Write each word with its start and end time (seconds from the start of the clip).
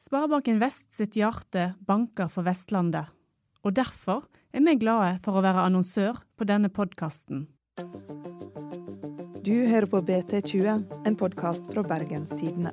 Sparebanken 0.00 0.56
Vest 0.56 0.94
sitt 0.96 1.18
hjerte 1.20 1.74
banker 1.84 2.30
for 2.32 2.46
Vestlandet, 2.46 3.10
og 3.60 3.74
derfor 3.76 4.22
er 4.48 4.62
vi 4.64 4.72
glade 4.80 5.18
for 5.26 5.36
å 5.36 5.42
være 5.44 5.66
annonsør 5.68 6.22
på 6.40 6.46
denne 6.48 6.70
podkasten. 6.72 7.42
Du 9.44 9.52
hører 9.68 9.88
på 9.92 10.00
BT20, 10.08 10.86
en 11.04 11.18
podkast 11.20 11.68
fra 11.68 11.84
Bergenstidene. 11.84 12.72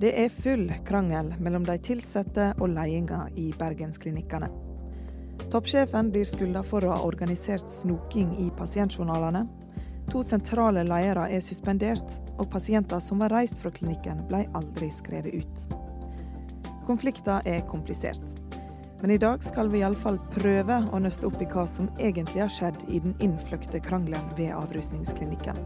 Det 0.00 0.14
er 0.24 0.32
full 0.32 0.72
krangel 0.88 1.34
mellom 1.36 1.68
de 1.68 1.76
ansatte 1.76 2.54
og 2.56 2.72
ledelsen 2.78 3.36
i 3.36 3.50
bergensklinikkene. 3.60 4.48
Toppsjefen 5.52 6.14
blir 6.16 6.24
skylda 6.24 6.64
for 6.64 6.88
å 6.88 6.96
ha 6.96 7.04
organisert 7.04 7.68
snoking 7.68 8.38
i 8.40 8.48
pasientjournalene. 8.56 9.44
To 10.08 10.22
sentrale 10.24 10.82
ledere 10.88 11.26
er 11.28 11.42
suspendert, 11.44 12.14
og 12.40 12.48
pasienter 12.48 13.00
som 13.04 13.20
var 13.20 13.32
reist 13.34 13.58
fra 13.60 13.72
klinikken, 13.74 14.22
ble 14.30 14.46
aldri 14.56 14.88
skrevet 14.94 15.34
ut. 15.42 15.64
Konflikten 16.88 17.44
er 17.44 17.60
komplisert. 17.68 18.24
Men 19.02 19.12
i 19.12 19.18
dag 19.20 19.44
skal 19.44 19.68
vi 19.70 19.82
iallfall 19.82 20.16
prøve 20.32 20.80
å 20.90 21.02
nøste 21.04 21.28
opp 21.28 21.36
i 21.44 21.50
hva 21.52 21.66
som 21.68 21.90
egentlig 22.00 22.40
har 22.40 22.50
skjedd 22.50 22.80
i 22.88 23.02
den 23.04 23.14
innfløkte 23.22 23.82
krangelen 23.84 24.32
ved 24.40 24.54
avrusningsklinikken. 24.56 25.60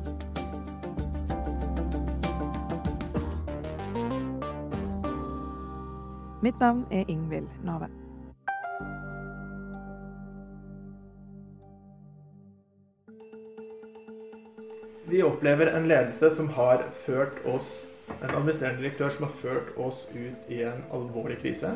Mitt 6.43 6.59
navn 6.59 6.82
er 6.90 7.06
Ingvild 7.06 7.62
Nave. 7.62 8.02
Vi 15.12 15.23
opplever 15.23 15.66
en 15.66 15.89
ledelse 15.89 16.30
som 16.33 16.47
har 16.48 16.87
ført 17.05 17.43
oss 17.45 17.83
En 18.12 18.30
administrerende 18.30 18.80
direktør 18.80 19.11
som 19.12 19.27
har 19.27 19.35
ført 19.41 19.69
oss 19.80 20.07
ut 20.15 20.49
i 20.52 20.63
en 20.66 20.82
alvorlig 20.93 21.38
krise. 21.41 21.69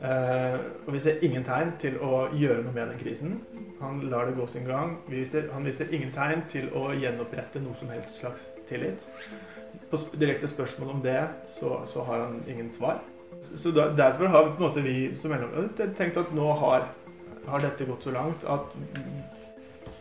Eh, 0.00 0.54
og 0.86 0.94
vi 0.94 1.00
ser 1.02 1.24
ingen 1.24 1.44
tegn 1.44 1.74
til 1.80 1.98
å 2.00 2.26
gjøre 2.32 2.62
noe 2.64 2.72
med 2.72 2.92
den 2.92 3.00
krisen. 3.00 3.34
Han 3.80 4.00
lar 4.08 4.30
det 4.30 4.36
gå 4.38 4.46
sin 4.48 4.64
gang. 4.68 4.94
Viser, 5.12 5.50
han 5.52 5.66
viser 5.68 5.92
ingen 5.92 6.12
tegn 6.14 6.46
til 6.52 6.70
å 6.76 6.86
gjenopprette 6.96 7.60
noe 7.64 7.76
som 7.80 7.92
helst 7.92 8.16
slags 8.20 8.48
tillit. 8.70 9.04
På 9.90 10.00
direkte 10.16 10.48
spørsmål 10.48 10.94
om 10.94 11.04
det, 11.04 11.20
så, 11.52 11.82
så 11.90 12.04
har 12.08 12.24
han 12.26 12.40
ingen 12.48 12.72
svar. 12.72 13.02
Så 13.44 13.74
da, 13.76 13.90
Derfor 13.96 14.32
har 14.32 14.50
på 14.50 14.56
en 14.56 14.68
måte 14.68 14.84
vi 14.84 14.98
som 15.20 15.32
mellomleder 15.34 15.92
tenkt 15.98 16.20
at 16.22 16.32
nå 16.36 16.52
har, 16.64 16.88
har 17.50 17.64
dette 17.64 17.88
gått 17.88 18.08
så 18.08 18.16
langt 18.16 18.44
at 18.48 18.76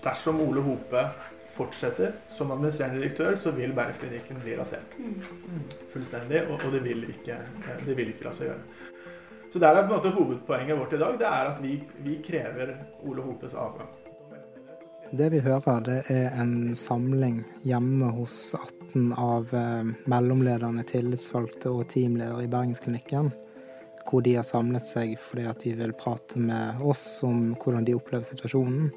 dersom 0.06 0.44
Ole 0.48 0.64
Hope 0.64 1.10
fortsetter 1.56 2.16
som 2.30 2.52
administrerende 2.52 3.00
direktør, 3.00 3.36
så 3.40 3.54
vil 3.56 3.74
Bergensklinikken 3.76 4.42
bli 4.44 4.58
rasert. 4.60 4.96
Fullstendig. 5.94 6.44
Og, 6.50 6.60
og 6.60 6.76
det, 6.76 6.84
vil 6.84 7.08
ikke, 7.10 7.40
det 7.86 7.98
vil 7.98 8.12
ikke 8.12 8.28
la 8.28 8.34
seg 8.36 8.52
gjøre. 8.52 8.64
Så 9.54 9.62
det 9.62 9.68
er 9.70 9.78
på 9.78 9.88
en 9.88 9.94
måte 9.96 10.12
hovedpoenget 10.12 10.80
vårt 10.80 10.94
i 10.94 11.00
dag. 11.00 11.20
Det 11.20 11.28
er 11.30 11.52
at 11.54 11.62
vi, 11.64 11.78
vi 12.04 12.18
krever 12.26 12.74
Ole 13.08 13.24
Hopes 13.24 13.56
avgang. 13.56 13.88
Det 15.16 15.30
vi 15.32 15.40
hører, 15.40 15.84
det 15.86 16.02
er 16.12 16.34
en 16.42 16.76
samling 16.76 17.44
hjemme 17.64 18.10
hos 18.18 18.56
18 18.58 19.14
av 19.14 19.54
eh, 19.56 19.94
mellomlederne, 20.12 20.84
tillitsvalgte 20.90 21.72
og 21.72 21.86
teamledere 21.94 22.44
i 22.44 22.52
Bergensklinikken. 22.52 23.30
Hvor 24.06 24.26
de 24.26 24.36
har 24.36 24.44
samlet 24.46 24.84
seg 24.86 25.16
fordi 25.22 25.46
at 25.48 25.64
de 25.64 25.72
vil 25.80 25.96
prate 25.96 26.42
med 26.42 26.84
oss 26.84 27.06
om 27.24 27.54
hvordan 27.62 27.88
de 27.88 27.96
opplever 27.96 28.28
situasjonen. 28.28 28.90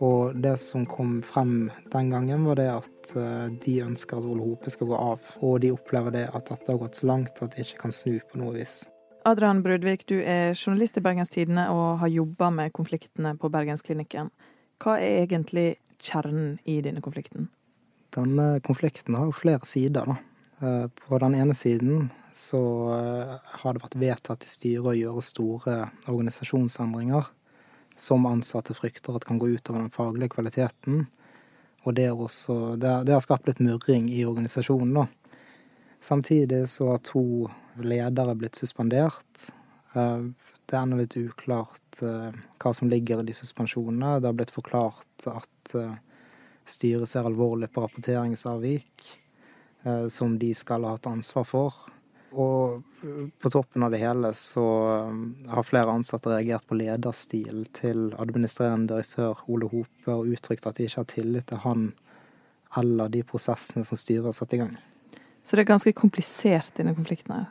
Og 0.00 0.36
det 0.40 0.54
som 0.56 0.86
kom 0.88 1.18
frem 1.22 1.70
den 1.92 2.10
gangen, 2.10 2.44
var 2.48 2.56
det 2.56 2.68
at 2.72 3.10
eh, 3.20 3.48
de 3.60 3.74
ønsker 3.84 4.16
at 4.16 4.24
Ole 4.24 4.46
Hope 4.46 4.72
skal 4.72 4.88
gå 4.88 4.96
av. 4.96 5.26
Og 5.44 5.58
de 5.60 5.74
opplever 5.74 6.14
det 6.14 6.24
at 6.32 6.48
dette 6.48 6.72
har 6.72 6.80
gått 6.80 7.02
så 7.02 7.10
langt 7.10 7.42
at 7.44 7.52
de 7.52 7.66
ikke 7.66 7.82
kan 7.84 7.92
snu 7.92 8.16
på 8.30 8.40
noe 8.40 8.54
vis. 8.56 8.86
Adrian 9.28 9.60
Brudvik, 9.60 10.06
du 10.08 10.16
er 10.24 10.54
journalist 10.54 10.96
i 10.96 11.02
Bergens 11.04 11.28
Tidende 11.28 11.66
og 11.74 12.00
har 12.00 12.08
jobba 12.08 12.48
med 12.56 12.72
konfliktene 12.72 13.34
på 13.36 13.50
Bergensklinikken. 13.52 14.30
Hva 14.80 14.96
er 14.96 15.26
egentlig 15.26 15.74
kjernen 16.00 16.54
i 16.64 16.78
denne 16.80 17.04
konflikten? 17.04 17.50
Denne 18.16 18.54
konflikten 18.64 19.18
har 19.18 19.28
jo 19.28 19.36
flere 19.36 19.68
sider. 19.68 20.08
Da. 20.08 20.16
Eh, 20.64 20.86
på 20.88 21.20
den 21.20 21.36
ene 21.36 21.54
siden 21.54 22.08
så 22.32 22.62
eh, 22.96 23.36
har 23.60 23.76
det 23.76 23.84
vært 23.84 24.00
vedtatt 24.00 24.48
i 24.48 24.54
styret 24.54 24.88
å 24.94 24.96
gjøre 24.96 25.26
store 25.28 25.76
organisasjonsendringer 26.08 27.28
som 28.00 28.26
ansatte 28.26 28.74
frykter 28.74 29.16
at 29.16 29.26
kan 29.28 29.38
gå 29.38 29.50
utover 29.54 29.82
den 29.82 29.92
faglige 29.92 30.34
kvaliteten. 30.34 31.04
Og 31.84 31.94
det, 31.96 32.10
også, 32.12 32.76
det, 32.80 32.92
det 33.08 33.16
har 33.16 33.24
skapt 33.24 33.48
litt 33.48 33.60
murring 33.64 34.08
i 34.12 34.24
organisasjonen, 34.28 34.94
da. 35.02 35.06
Samtidig 36.00 36.68
så 36.72 36.90
har 36.94 37.02
to 37.04 37.24
ledere 37.84 38.34
blitt 38.36 38.56
suspendert. 38.56 39.50
Eh, 39.92 40.28
det 40.66 40.76
er 40.76 40.82
ennå 40.82 41.00
litt 41.02 41.16
uklart 41.20 42.00
eh, 42.04 42.36
hva 42.60 42.72
som 42.76 42.88
ligger 42.88 43.20
i 43.20 43.28
de 43.28 43.36
suspensjonene. 43.36 44.18
Det 44.20 44.30
har 44.30 44.36
blitt 44.38 44.54
forklart 44.54 45.28
at 45.28 45.74
eh, 45.76 45.96
styret 46.68 47.10
ser 47.10 47.28
alvorlig 47.28 47.68
på 47.72 47.84
rapporteringsavvik, 47.84 49.08
som 50.12 50.34
de 50.36 50.50
skal 50.52 50.84
ha 50.84 50.90
hatt 50.92 51.06
ansvar 51.08 51.46
for. 51.48 51.76
Og 52.30 52.82
på 53.38 53.50
toppen 53.50 53.82
av 53.82 53.90
det 53.90 53.98
hele 53.98 54.30
så 54.38 54.64
um, 55.10 55.22
har 55.48 55.66
flere 55.66 55.90
ansatte 55.90 56.30
reagert 56.30 56.66
på 56.68 56.78
lederstil 56.78 57.64
til 57.74 58.12
administrerende 58.22 58.92
direktør 58.92 59.40
Ole 59.50 59.70
Hope 59.72 60.14
og 60.14 60.30
uttrykt 60.30 60.68
at 60.68 60.78
de 60.78 60.86
ikke 60.86 61.02
har 61.02 61.08
tillit 61.10 61.48
til 61.50 61.62
han 61.64 61.88
eller 62.78 63.10
de 63.10 63.24
prosessene 63.26 63.82
som 63.86 63.98
styret 63.98 64.28
har 64.28 64.36
satt 64.36 64.54
i 64.54 64.60
gang. 64.60 64.76
Så 65.42 65.56
det 65.56 65.64
er 65.64 65.72
ganske 65.72 65.92
komplisert, 65.96 66.70
denne 66.76 66.94
konflikten 66.94 67.34
her? 67.34 67.48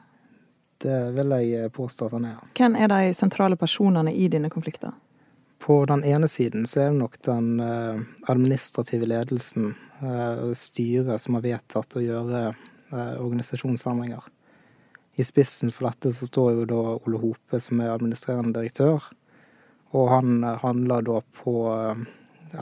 Det 0.79 0.99
vil 1.11 1.35
jeg 1.43 1.73
påstå 1.75 2.07
at 2.07 2.15
han 2.15 2.29
er. 2.29 2.39
Hvem 2.55 2.77
er 2.79 2.87
de 2.87 3.13
sentrale 3.17 3.59
personene 3.59 4.13
i 4.15 4.29
denne 4.31 4.47
konflikten? 4.53 4.95
På 5.59 5.81
den 5.89 6.05
ene 6.07 6.29
siden 6.31 6.63
så 6.69 6.85
er 6.85 6.93
det 6.93 7.01
nok 7.01 7.17
den 7.27 7.59
administrative 8.31 9.09
ledelsen, 9.11 9.73
styret, 10.55 11.19
som 11.19 11.35
har 11.35 11.43
vedtatt 11.43 11.97
å 11.99 12.03
gjøre 12.05 12.43
organisasjonsendringer. 13.19 14.23
I 15.19 15.23
spissen 15.23 15.71
for 15.71 15.89
dette 15.89 16.13
så 16.13 16.27
står 16.27 16.53
jo 16.53 16.65
da 16.65 16.81
Ole 16.95 17.17
Hope, 17.19 17.59
som 17.59 17.81
er 17.83 17.89
administrerende 17.91 18.53
direktør. 18.55 19.03
Og 19.91 20.05
han 20.13 20.45
eh, 20.47 20.61
handler 20.61 21.03
da 21.03 21.17
på 21.41 21.55
eh, 21.73 22.05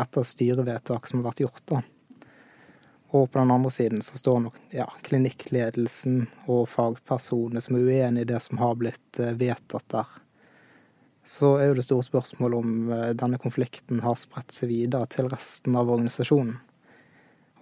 etter 0.01 0.25
styrevedtak 0.25 1.05
som 1.05 1.21
har 1.21 1.27
vært 1.27 1.43
gjort, 1.43 1.61
da. 1.69 1.83
Og 3.13 3.29
på 3.29 3.37
den 3.37 3.53
andre 3.53 3.69
siden 3.71 4.01
så 4.01 4.17
står 4.17 4.41
nok 4.47 4.57
ja, 4.73 4.87
klinikkledelsen 5.05 6.23
og 6.49 6.65
fagpersonene 6.73 7.61
som 7.61 7.77
er 7.77 7.85
uenig 7.85 8.25
i 8.25 8.31
det 8.33 8.41
som 8.47 8.57
har 8.63 8.73
blitt 8.81 9.21
eh, 9.21 9.37
vedtatt 9.37 9.85
der. 9.93 10.17
Så 11.27 11.53
er 11.61 11.69
jo 11.69 11.77
det 11.77 11.85
store 11.85 12.09
spørsmålet 12.09 12.57
om 12.57 12.91
denne 13.21 13.37
konflikten 13.37 14.01
har 14.01 14.17
spredt 14.17 14.55
seg 14.55 14.73
videre 14.73 15.05
til 15.13 15.29
resten 15.29 15.77
av 15.77 15.93
organisasjonen. 15.93 16.57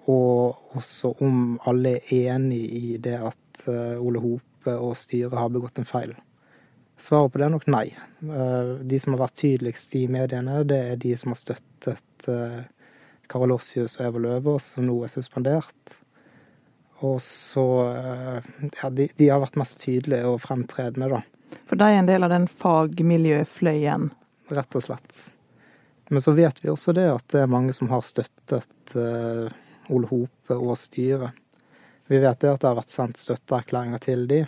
Og 0.08 0.78
også 0.80 1.18
om 1.26 1.56
alle 1.68 1.98
er 2.00 2.36
enig 2.38 2.64
i 2.64 2.98
det 3.02 3.18
at 3.26 3.66
Ole 3.66 4.22
Hope 4.22 4.55
Hope 4.66 4.82
og 4.82 4.96
styret 4.98 5.38
har 5.38 5.52
begått 5.54 5.78
en 5.80 5.86
feil? 5.86 6.16
Svaret 6.98 7.32
på 7.32 7.40
det 7.40 7.46
er 7.46 7.54
nok 7.54 7.68
nei. 7.68 7.90
Eh, 8.24 8.72
de 8.82 9.00
som 9.00 9.14
har 9.14 9.26
vært 9.26 9.38
tydeligst 9.42 9.96
i 9.96 10.08
mediene, 10.08 10.64
det 10.64 10.80
er 10.94 10.98
de 10.98 11.14
som 11.18 11.34
har 11.34 11.40
støttet 11.40 12.02
Karolosius 12.26 12.72
Karolossius 13.28 13.98
og 14.00 14.06
Eva 14.08 14.22
Løvaas, 14.24 14.72
som 14.76 14.86
nå 14.88 14.96
er 15.04 15.12
suspendert. 15.12 16.00
Og 17.04 17.20
så 17.22 17.66
eh, 17.92 18.50
Ja, 18.82 18.90
de, 18.90 19.10
de, 19.18 19.30
har 19.30 19.44
vært 19.44 19.60
mest 19.60 19.82
tydelige 19.84 20.26
og 20.30 20.42
fremtredende, 20.42 21.12
da. 21.12 21.22
For 21.68 21.78
de 21.78 21.90
er 21.92 22.00
en 22.00 22.10
del 22.10 22.26
av 22.26 22.32
den 22.34 22.48
fagmiljøfløyen? 22.50 24.10
Rett 24.56 24.78
og 24.78 24.86
slett. 24.86 25.26
Men 26.10 26.22
så 26.22 26.36
vet 26.38 26.62
vi 26.64 26.72
også 26.72 26.94
det 26.96 27.10
at 27.12 27.28
det 27.34 27.44
er 27.44 27.52
mange 27.52 27.74
som 27.74 27.90
har 27.90 28.06
støttet 28.06 28.96
Ole 29.90 30.10
Hope 30.10 30.58
og 30.58 30.78
styret. 30.78 31.34
Vi 32.08 32.20
vet 32.22 32.40
det 32.40 32.52
at 32.52 32.62
det 32.62 32.70
har 32.70 32.78
vært 32.78 32.94
sendt 32.94 33.18
støtteerklæringer 33.18 34.02
til 34.04 34.28
de, 34.30 34.44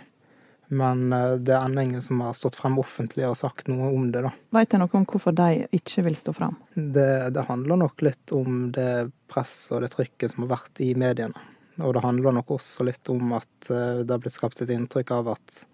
men 0.68 1.12
eh, 1.12 1.34
det 1.40 1.54
er 1.54 1.64
ennå 1.64 1.82
ingen 1.86 2.02
som 2.02 2.20
har 2.20 2.34
stått 2.36 2.58
frem 2.58 2.78
offentlig 2.80 3.24
og 3.28 3.38
sagt 3.40 3.70
noe 3.72 3.88
om 3.94 4.10
det, 4.12 4.22
da. 4.26 4.32
Veit 4.54 4.74
jeg 4.74 4.82
noe 4.82 5.00
om 5.00 5.06
hvorfor 5.08 5.36
de 5.36 5.64
ikke 5.74 6.04
vil 6.04 6.18
stå 6.20 6.34
frem? 6.36 6.58
Det, 6.74 7.32
det 7.34 7.46
handler 7.48 7.80
nok 7.84 8.04
litt 8.04 8.34
om 8.36 8.68
det 8.76 9.08
presset 9.32 9.78
og 9.78 9.86
det 9.86 9.92
trykket 9.94 10.34
som 10.34 10.44
har 10.44 10.52
vært 10.58 10.84
i 10.84 10.92
mediene. 10.98 11.46
Og 11.78 11.94
det 11.94 12.02
handler 12.04 12.36
nok 12.36 12.56
også 12.58 12.84
litt 12.88 13.08
om 13.12 13.32
at 13.38 13.72
eh, 13.72 14.04
det 14.04 14.12
har 14.12 14.22
blitt 14.22 14.36
skapt 14.36 14.60
et 14.64 14.74
inntrykk 14.74 15.14
av 15.16 15.32
at 15.36 15.64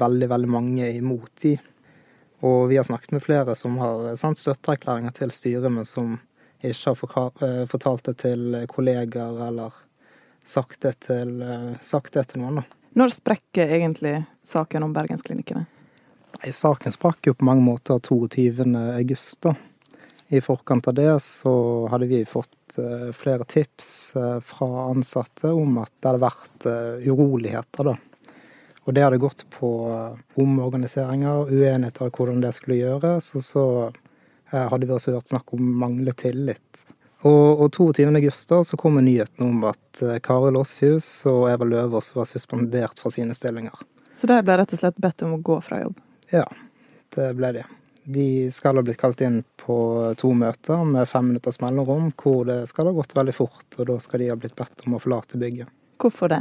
veldig, 0.00 0.30
veldig 0.32 0.52
mange 0.54 0.88
er 0.88 0.96
imot 0.96 1.32
de. 1.44 1.56
Og 2.42 2.66
vi 2.72 2.78
har 2.80 2.88
snakket 2.88 3.12
med 3.14 3.24
flere 3.24 3.54
som 3.58 3.76
har 3.82 4.14
sendt 4.18 4.40
støtteerklæringer 4.40 5.12
til 5.14 5.34
styret, 5.34 5.68
men 5.70 5.86
som 5.86 6.16
ikke 6.64 6.96
har 7.12 7.44
eh, 7.44 7.64
fortalt 7.68 8.08
det 8.08 8.20
til 8.24 8.62
kolleger 8.70 9.44
eller 9.48 9.76
sagt 10.42 10.80
det 10.82 10.96
til, 11.04 11.36
sagt 11.86 12.16
det 12.16 12.32
til 12.32 12.40
noen, 12.42 12.62
da. 12.62 12.81
Når 12.98 13.14
sprekker 13.14 13.70
egentlig 13.78 14.18
saken 14.44 14.84
om 14.84 14.92
Bergensklinikkene? 14.92 15.64
Saken 16.52 16.92
sprakk 16.92 17.28
jo 17.28 17.36
på 17.38 17.46
mange 17.46 17.62
måter 17.64 18.00
22. 18.02 18.66
august. 18.96 19.46
I 20.32 20.40
forkant 20.40 20.88
av 20.88 20.96
det 20.96 21.12
så 21.24 21.52
hadde 21.92 22.08
vi 22.10 22.24
fått 22.28 22.52
fått 22.72 23.16
flere 23.16 23.44
tips 23.44 24.14
fra 24.42 24.90
ansatte 24.90 25.48
om 25.48 25.78
at 25.78 25.92
det 26.00 26.08
hadde 26.08 26.22
vært 26.22 26.66
uroligheter, 27.06 27.84
da. 27.84 27.96
Og 28.84 28.94
det 28.94 29.02
hadde 29.04 29.18
gått 29.22 29.46
på 29.50 29.68
omorganiseringer, 30.34 31.46
uenigheter 31.52 32.08
om 32.08 32.10
hvordan 32.10 32.40
det 32.42 32.52
skulle 32.52 32.80
gjøres. 32.80 33.34
Og 33.36 33.42
så 33.42 33.64
hadde 34.50 34.86
vi 34.86 34.92
også 34.92 35.14
hørt 35.14 35.30
snakk 35.30 35.52
om 35.54 35.62
manglende 35.78 36.12
tillit. 36.18 36.82
Og, 37.22 37.60
og 37.62 37.68
22. 37.72 38.08
august 38.10 38.48
da, 38.50 38.62
så 38.66 38.76
kom 38.80 38.98
nyheten 38.98 39.46
om 39.46 39.66
at 39.70 40.02
Kari 40.26 40.50
Lossius 40.54 41.08
og 41.30 41.46
Eva 41.52 41.68
Løvaas 41.68 42.10
var 42.16 42.26
suspendert 42.26 42.98
fra 42.98 43.12
sine 43.14 43.36
stillinger. 43.38 43.76
Så 44.18 44.26
de 44.26 44.40
ble 44.42 44.56
rett 44.58 44.74
og 44.74 44.80
slett 44.80 44.98
bedt 45.00 45.22
om 45.26 45.36
å 45.36 45.42
gå 45.42 45.60
fra 45.64 45.78
jobb? 45.84 46.00
Ja, 46.32 46.48
det 47.14 47.30
ble 47.38 47.52
de. 47.58 47.62
De 48.04 48.26
skal 48.50 48.76
ha 48.76 48.82
blitt 48.82 48.98
kalt 48.98 49.20
inn 49.22 49.42
på 49.62 49.76
to 50.18 50.32
møter 50.34 50.82
med 50.84 51.06
fem 51.08 51.28
minutters 51.30 51.60
mellomrom, 51.62 52.10
hvor 52.18 52.42
det 52.48 52.64
skal 52.70 52.90
ha 52.90 52.96
gått 52.96 53.14
veldig 53.14 53.34
fort, 53.36 53.68
og 53.78 53.86
da 53.92 53.98
skal 54.02 54.24
de 54.24 54.32
ha 54.32 54.38
blitt 54.38 54.56
bedt 54.58 54.86
om 54.86 54.96
å 54.96 55.02
forlate 55.02 55.38
bygget. 55.38 55.70
Hvorfor 56.02 56.32
det? 56.32 56.40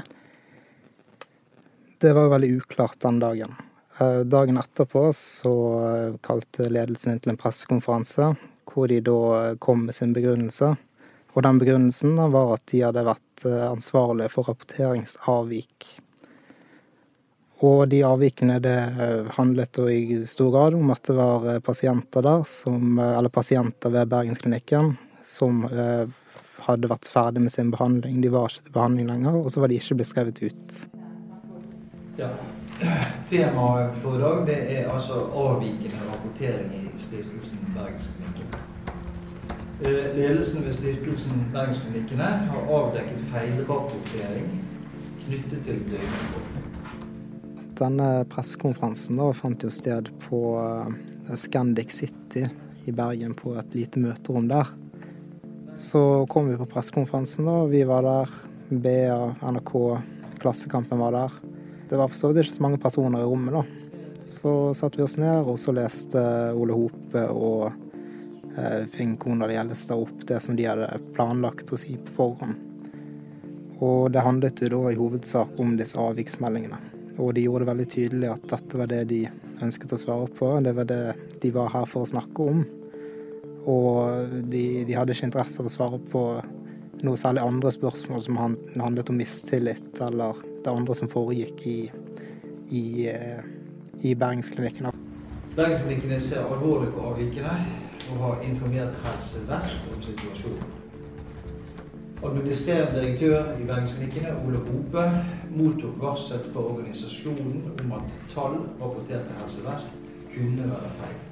Det 2.01 2.15
var 2.17 2.31
veldig 2.33 2.55
uklart 2.63 2.97
den 3.05 3.19
dagen. 3.21 3.53
Eh, 3.99 4.23
dagen 4.25 4.57
etterpå 4.57 5.11
så 5.13 5.53
eh, 5.85 6.15
kalte 6.25 6.69
ledelsen 6.71 7.13
inn 7.13 7.21
til 7.21 7.35
en 7.35 7.41
pressekonferanse, 7.41 8.31
hvor 8.69 8.87
de 8.91 9.01
da 9.03 9.55
kom 9.59 9.85
med 9.87 9.95
sin 9.95 10.13
begrunnelse. 10.13 10.75
Og 11.33 11.43
den 11.43 11.59
begrunnelsen 11.61 12.15
var 12.33 12.55
at 12.57 12.63
de 12.71 12.83
hadde 12.83 13.07
vært 13.07 13.45
eh, 13.47 13.67
ansvarlige 13.69 14.31
for 14.33 14.51
rapporteringsavvik 14.51 15.91
og 17.61 17.91
de 17.91 17.99
avvikene 18.01 18.55
det 18.63 18.73
eh, 18.73 19.27
handlet 19.37 19.77
i 19.93 20.17
stor 20.25 20.49
grad 20.53 20.75
om 20.75 20.89
at 20.91 21.03
det 21.05 21.15
var 21.17 21.45
eh, 21.47 21.59
pasienter 21.61 22.25
der, 22.25 22.43
som, 22.49 22.97
eller 22.99 23.29
pasienter 23.29 23.93
ved 23.93 24.09
Bergensklinikken, 24.11 24.95
som 25.23 25.67
hadde 26.65 26.89
vært 26.89 27.09
ferdig 27.09 27.43
med 27.45 27.53
sin 27.53 27.69
behandling. 27.73 28.17
De 28.23 28.31
var 28.33 28.49
ikke 28.49 28.65
til 28.65 28.73
behandling 28.73 29.11
lenger, 29.11 29.37
og 29.37 29.53
så 29.53 29.61
var 29.61 29.69
de 29.69 29.77
ikke 29.77 29.99
blitt 29.99 30.09
skrevet 30.09 30.41
ut. 30.41 30.81
Ja. 32.17 32.33
Temaet 33.29 33.97
for 34.01 34.17
i 34.17 34.21
dag 34.21 34.39
det 34.47 34.57
er 34.75 34.89
altså 34.89 35.19
avvikende 35.37 36.01
rapportering 36.09 36.71
i 36.79 36.87
stiftelsen 36.97 37.59
Bergensklinikken. 37.75 38.47
Ledelsen 40.17 40.65
ved 40.65 40.73
stiftelsen 40.73 41.45
Bergensklinikkene 41.53 42.23
har 42.23 42.73
avdekket 42.77 43.21
feilrapportering 43.33 44.49
knyttet 45.25 45.63
til 45.65 45.79
døgnopphold. 45.91 46.49
Denne 47.81 48.09
pressekonferansen 48.29 49.21
fant 49.33 49.63
jo 49.65 49.71
sted 49.73 50.11
på 50.27 50.41
eh, 50.61 51.37
Scandic 51.37 51.93
City 51.95 52.45
i 52.85 52.93
Bergen, 52.93 53.33
på 53.37 53.55
et 53.57 53.77
lite 53.77 54.01
møterom 54.01 54.49
der. 54.49 54.69
Så 55.77 56.25
kom 56.29 56.49
vi 56.49 56.57
på 56.59 56.69
pressekonferansen, 56.69 57.45
da. 57.45 57.61
Vi 57.69 57.85
var 57.87 58.05
der. 58.05 58.35
BA, 58.71 59.33
NRK, 59.41 59.73
Klassekampen 60.41 60.99
var 61.01 61.15
der. 61.15 61.50
Det 61.91 61.97
var 61.97 62.07
for 62.07 62.17
så 62.17 62.29
vidt 62.31 62.45
ikke 62.45 62.55
så 62.55 62.63
mange 62.63 62.77
personer 62.79 63.19
i 63.19 63.27
rommet, 63.27 63.51
da. 63.51 64.21
Så 64.31 64.51
satte 64.79 64.95
vi 64.95 65.03
oss 65.03 65.17
ned, 65.19 65.43
og 65.43 65.57
så 65.59 65.73
leste 65.75 66.21
Ole 66.55 66.77
Hope 66.77 67.23
og 67.35 67.65
eh, 68.55 68.85
Finn 68.93 69.17
Konrad 69.19 69.51
Gjellestad 69.51 69.99
opp 69.99 70.21
det 70.29 70.37
som 70.39 70.55
de 70.55 70.69
hadde 70.69 70.87
planlagt 71.17 71.73
å 71.75 71.79
si 71.81 71.97
på 71.99 72.13
forhånd. 72.15 72.55
Og 73.83 74.07
det 74.15 74.23
handlet 74.23 74.63
jo 74.63 74.71
da 74.71 74.81
i 74.87 74.95
hovedsak 75.01 75.59
om 75.59 75.75
disse 75.75 75.99
avviksmeldingene. 75.99 76.79
Og 77.17 77.35
de 77.35 77.43
gjorde 77.43 77.65
det 77.65 77.71
veldig 77.73 77.89
tydelig 77.97 78.31
at 78.37 78.47
dette 78.53 78.79
var 78.79 78.87
det 78.93 79.03
de 79.11 79.21
ønsket 79.59 79.91
å 79.91 79.99
svare 79.99 80.31
på. 80.39 80.53
Det 80.63 80.75
var 80.79 80.87
det 80.87 81.03
de 81.43 81.51
var 81.59 81.75
her 81.75 81.91
for 81.91 82.05
å 82.05 82.11
snakke 82.13 82.47
om. 82.53 82.63
Og 83.67 84.39
de, 84.47 84.63
de 84.87 84.95
hadde 84.95 85.11
ikke 85.11 85.27
interesse 85.27 85.59
av 85.59 85.67
å 85.67 85.75
svare 85.75 85.99
på 86.15 86.23
noe 87.05 87.17
særlig 87.17 87.43
andre 87.43 87.71
spørsmål 87.71 88.23
som 88.25 88.39
handlet 88.79 89.09
om 89.09 89.17
mistillit, 89.19 90.01
eller 90.01 90.37
det 90.65 90.71
andre 90.71 90.95
som 90.95 91.09
foregikk 91.09 91.63
i, 91.67 91.79
i, 92.69 93.07
eh, 93.09 93.41
i 94.01 94.13
Bergensklinikken. 94.15 94.91
Bergensklinikkene 95.55 96.19
ser 96.23 96.45
alvorlig 96.45 96.91
på 96.93 97.07
avvikene 97.11 97.55
og 98.11 98.21
har 98.25 98.45
informert 98.47 99.01
Helse 99.05 99.41
Vest 99.49 99.89
om 99.95 100.03
situasjonen. 100.03 100.77
Administrerende 102.23 103.01
direktør 103.01 103.57
i 103.57 103.65
Bergensklinikkene, 103.65 104.35
Ole 104.45 104.61
Hope, 104.67 105.07
mottok 105.57 105.97
varsel 106.01 106.45
fra 106.53 106.67
organisasjonen 106.75 107.65
om 107.83 107.97
at 107.97 108.15
tall 108.35 108.61
rapportert 108.81 109.27
til 109.27 109.41
Helse 109.41 109.67
Vest 109.67 109.99
kunne 110.35 110.71
være 110.71 110.95
feil. 111.01 111.30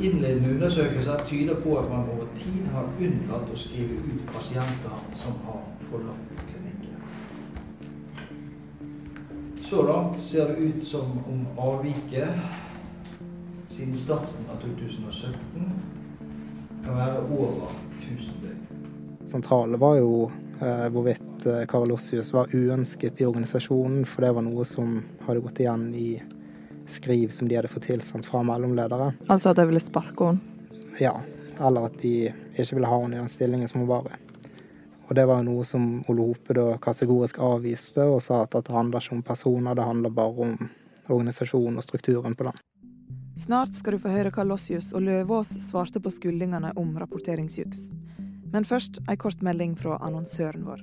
Innledende 0.00 0.54
undersøkelser 0.54 1.26
tyder 1.26 1.54
på 1.54 1.78
at 1.78 1.90
man 1.90 1.98
over 1.98 2.26
tid 2.36 2.66
har 2.70 2.86
unnlatt 3.00 3.48
å 3.50 3.56
skrive 3.58 3.96
ut 3.98 4.28
pasienter 4.30 5.00
som 5.18 5.34
har 5.42 5.64
forlatt 5.88 6.42
klinikken. 6.52 7.00
Så 9.66 9.82
langt 9.82 10.20
ser 10.22 10.52
det 10.52 10.68
ut 10.68 10.86
som 10.86 11.18
om 11.26 11.42
avviket 11.58 12.30
siden 13.74 13.96
starten 13.98 14.46
av 14.54 14.62
2017 14.62 15.66
kan 16.84 16.94
være 16.94 17.26
over 17.26 17.74
1000 18.06 18.38
døgn. 18.42 18.64
Sentrale 19.26 19.82
var 19.82 19.98
jo 19.98 20.30
eh, 20.62 20.88
hvorvidt 20.94 21.50
Karl 21.68 21.90
Ossius 21.92 22.30
var 22.32 22.54
uønsket 22.54 23.20
i 23.20 23.26
organisasjonen, 23.26 24.06
for 24.06 24.22
det 24.22 24.34
var 24.38 24.46
noe 24.46 24.64
som 24.64 25.00
hadde 25.26 25.42
gått 25.42 25.58
igjen 25.66 25.90
i 25.94 26.10
skriv 26.92 27.32
som 27.34 27.48
de 27.48 27.58
hadde 27.58 27.70
fått 27.72 27.88
tilsendt 27.88 28.26
fra 28.28 28.42
mellomledere. 28.46 29.12
Altså 29.28 29.52
at 29.52 29.60
de 29.60 29.66
ville 29.68 29.82
sparke 29.82 30.32
henne? 30.32 30.56
Ja, 30.98 31.14
eller 31.60 31.88
at 31.88 32.00
de 32.02 32.30
ikke 32.54 32.78
ville 32.78 32.90
ha 32.90 33.02
henne 33.02 33.18
i 33.18 33.20
den 33.20 33.30
stillingen 33.30 33.70
som 33.70 33.82
hun 33.82 33.90
var 33.90 34.08
i. 34.10 34.18
Og 35.08 35.14
det 35.16 35.24
var 35.28 35.44
noe 35.44 35.64
som 35.64 36.02
Ole 36.12 36.26
Hope 36.28 36.56
da 36.56 36.74
kategorisk 36.84 37.38
avviste, 37.40 38.04
og 38.04 38.20
sa 38.20 38.42
at 38.44 38.56
det 38.56 38.74
handler 38.74 39.00
ikke 39.00 39.16
om 39.16 39.22
personer, 39.24 39.76
det 39.78 39.86
handler 39.86 40.12
bare 40.12 40.48
om 40.48 40.68
organisasjonen 41.08 41.80
og 41.80 41.86
strukturen 41.86 42.36
på 42.36 42.50
den. 42.50 42.58
Snart 43.38 43.72
skal 43.78 43.94
du 43.94 44.02
få 44.02 44.12
høre 44.12 44.32
hva 44.34 44.44
Lossius 44.44 44.90
og 44.92 45.06
Løvaas 45.06 45.52
svarte 45.62 46.02
på 46.02 46.12
skuldingene 46.12 46.74
om 46.76 46.96
rapporteringsjuks. 47.00 47.86
Men 48.52 48.66
først 48.66 48.98
ei 49.08 49.16
kort 49.20 49.44
melding 49.44 49.76
fra 49.78 49.96
annonsøren 50.04 50.64
vår. 50.66 50.82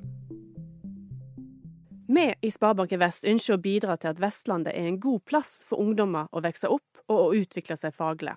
Vi 2.08 2.34
i 2.42 2.52
Sparebanken 2.52 3.00
Vest 3.02 3.26
ønsker 3.26 3.56
å 3.56 3.62
bidra 3.62 3.96
til 3.98 4.12
at 4.12 4.20
Vestlandet 4.22 4.76
er 4.78 4.86
en 4.86 5.00
god 5.02 5.24
plass 5.26 5.64
for 5.66 5.82
ungdommer 5.82 6.28
å 6.30 6.42
vokse 6.46 6.70
opp 6.70 7.02
og 7.10 7.22
å 7.22 7.32
utvikle 7.34 7.78
seg 7.80 7.96
faglig. 7.98 8.36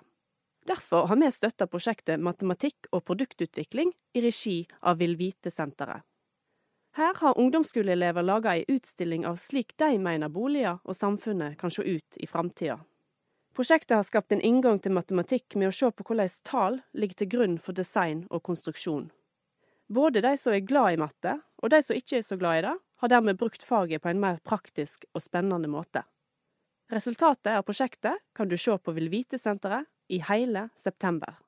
Derfor 0.65 1.05
har 1.09 1.17
vi 1.21 1.29
støtta 1.31 1.67
prosjektet 1.69 2.21
Matematikk 2.21 2.89
og 2.91 3.05
produktutvikling 3.05 3.91
i 4.17 4.23
regi 4.25 4.57
av 4.81 4.97
Vil 4.97 5.15
Vite-senteret. 5.17 6.01
Her 6.97 7.13
har 7.21 7.37
ungdomsskoleelever 7.37 8.25
laga 8.25 8.55
ei 8.57 8.65
utstilling 8.67 9.27
av 9.29 9.37
slik 9.37 9.75
de 9.77 9.91
mener 10.01 10.33
boliger 10.33 10.81
og 10.83 10.97
samfunnet 10.97 11.57
kan 11.59 11.69
se 11.69 11.85
ut 11.85 12.17
i 12.17 12.27
framtida. 12.27 12.79
Prosjektet 13.53 13.95
har 13.95 14.05
skapt 14.07 14.33
en 14.33 14.41
inngang 14.41 14.79
til 14.81 14.95
matematikk 14.97 15.55
med 15.55 15.69
å 15.69 15.75
se 15.75 15.91
på 15.93 16.05
hvordan 16.07 16.33
tall 16.43 16.81
ligger 16.93 17.21
til 17.21 17.31
grunn 17.37 17.57
for 17.61 17.77
design 17.77 18.25
og 18.29 18.41
konstruksjon. 18.49 19.11
Både 19.89 20.21
de 20.21 20.35
som 20.37 20.53
er 20.53 20.61
glad 20.61 20.93
i 20.93 21.01
matte, 21.01 21.31
og 21.63 21.71
de 21.73 21.81
som 21.81 21.97
ikke 21.97 22.19
er 22.19 22.25
så 22.25 22.37
glad 22.37 22.59
i 22.59 22.65
det, 22.67 22.75
har 23.01 23.09
dermed 23.09 23.39
brukt 23.39 23.63
faget 23.65 24.03
på 24.03 24.11
en 24.11 24.19
mer 24.21 24.37
praktisk 24.45 25.07
og 25.15 25.23
spennende 25.23 25.69
måte. 25.71 26.03
Resultatet 26.93 27.55
av 27.55 27.65
prosjektet 27.65 28.21
kan 28.37 28.49
du 28.49 28.57
se 28.57 28.75
på 28.77 28.93
Vil 28.93 29.09
Vite-senteret 29.09 29.89
i 30.13 30.21
hele 30.29 30.67
september. 30.77 31.39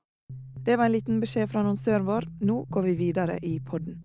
Det 0.65 0.77
var 0.77 0.89
en 0.89 0.95
liten 0.95 1.21
beskjed 1.21 1.50
fra 1.51 1.62
annonsøren 1.62 2.05
vår. 2.05 2.27
Nå 2.45 2.63
går 2.69 2.88
vi 2.89 2.98
videre 2.98 3.38
i 3.45 3.60
podden. 3.65 4.01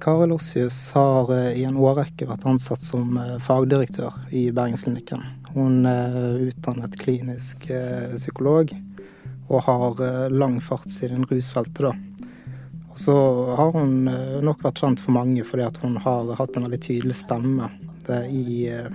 Kari 0.00 0.26
Lossius 0.30 0.92
har 0.96 1.30
eh, 1.34 1.60
i 1.60 1.64
en 1.68 1.78
årrekke 1.78 2.26
vært 2.26 2.46
ansatt 2.48 2.82
som 2.82 3.18
eh, 3.20 3.36
fagdirektør 3.44 4.14
i 4.34 4.48
Bergensklinikken. 4.54 5.26
Hun 5.52 5.84
er 5.86 6.46
utdannet 6.46 6.94
klinisk 6.98 7.66
eh, 7.70 8.14
psykolog 8.14 8.72
og 9.50 9.64
har 9.66 10.02
eh, 10.06 10.30
lang 10.30 10.60
farts 10.62 11.02
i 11.02 11.10
den 11.10 11.26
rusfeltet, 11.26 11.82
da. 11.82 11.94
Og 12.90 12.98
så 12.98 13.14
har 13.58 13.72
hun 13.74 14.08
eh, 14.10 14.38
nok 14.46 14.62
vært 14.64 14.82
kjent 14.82 15.02
for 15.02 15.14
mange 15.14 15.44
fordi 15.46 15.66
at 15.66 15.78
hun 15.82 15.96
har 16.04 16.34
hatt 16.38 16.58
en 16.58 16.66
veldig 16.68 16.82
tydelig 16.84 17.16
stemme 17.18 17.70
i, 18.10 18.66
eh, 18.70 18.88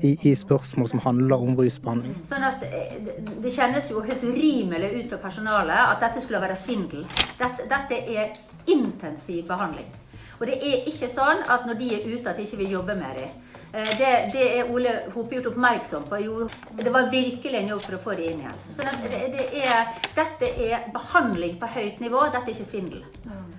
i, 0.00 0.14
i, 0.30 0.32
spørsmål 0.36 0.88
som 0.92 1.04
handler 1.04 1.44
om 1.44 1.56
rusbehandling. 1.56 2.16
Sånn 2.26 2.44
at 2.44 2.64
Det 2.64 3.52
kjennes 3.52 3.90
jo 3.92 4.02
helt 4.04 4.24
urimelig 4.24 4.92
ut 4.96 5.12
for 5.12 5.22
personalet 5.22 5.76
at 5.76 6.02
dette 6.04 6.24
skulle 6.24 6.40
være 6.42 6.56
svindel. 6.58 7.04
Dette, 7.40 7.68
dette 7.68 8.00
er 8.00 8.36
intensiv 8.72 9.44
behandling. 9.48 9.88
Og 10.36 10.48
det 10.48 10.58
er 10.60 10.88
ikke 10.88 11.08
sånn 11.08 11.44
at 11.48 11.64
når 11.68 11.78
de 11.80 11.92
er 11.96 12.08
ute, 12.10 12.28
at 12.28 12.36
de 12.36 12.44
ikke 12.44 12.60
vil 12.60 12.76
jobbe 12.76 12.96
med 12.98 13.20
dem. 13.20 13.42
Eh, 13.72 13.92
det, 13.98 14.30
det, 14.32 14.46
er 14.58 14.70
Ole 14.72 14.94
Hope 15.14 15.34
gjort 15.34 15.50
oppmerksom 15.52 16.06
på. 16.08 16.20
Jo, 16.24 16.48
det 16.78 16.92
var 16.92 17.10
virkelig 17.12 17.60
en 17.60 17.72
jobb 17.74 17.84
for 17.86 17.98
å 17.98 18.02
få 18.02 18.16
det 18.18 18.30
inn 18.30 18.42
igjen. 18.44 18.64
Så 18.70 18.86
det, 18.86 19.22
det 19.34 19.46
er, 19.66 19.92
dette 20.16 20.50
er 20.68 20.88
behandling 20.94 21.58
på 21.60 21.70
høyt 21.76 22.02
nivå, 22.04 22.26
dette 22.30 22.46
er 22.46 22.54
ikke 22.54 22.70
svindel. 22.70 23.04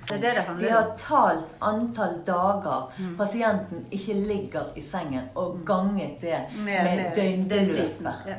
Det 0.08 0.16
er 0.16 0.22
det 0.22 0.34
det 0.38 0.42
handler 0.48 0.68
De 0.68 0.74
har 0.74 0.92
talt 1.02 1.56
antall 1.60 2.14
dager 2.26 2.84
mm. 2.98 3.18
pasienten 3.18 3.86
ikke 3.92 4.14
ligger 4.14 4.70
i 4.76 4.82
sengen, 4.82 5.26
og 5.36 5.60
ganget 5.66 6.22
det 6.22 6.38
med, 6.56 6.84
med 6.84 7.16
døgnbeløpet. 7.16 8.28
Ja. 8.28 8.38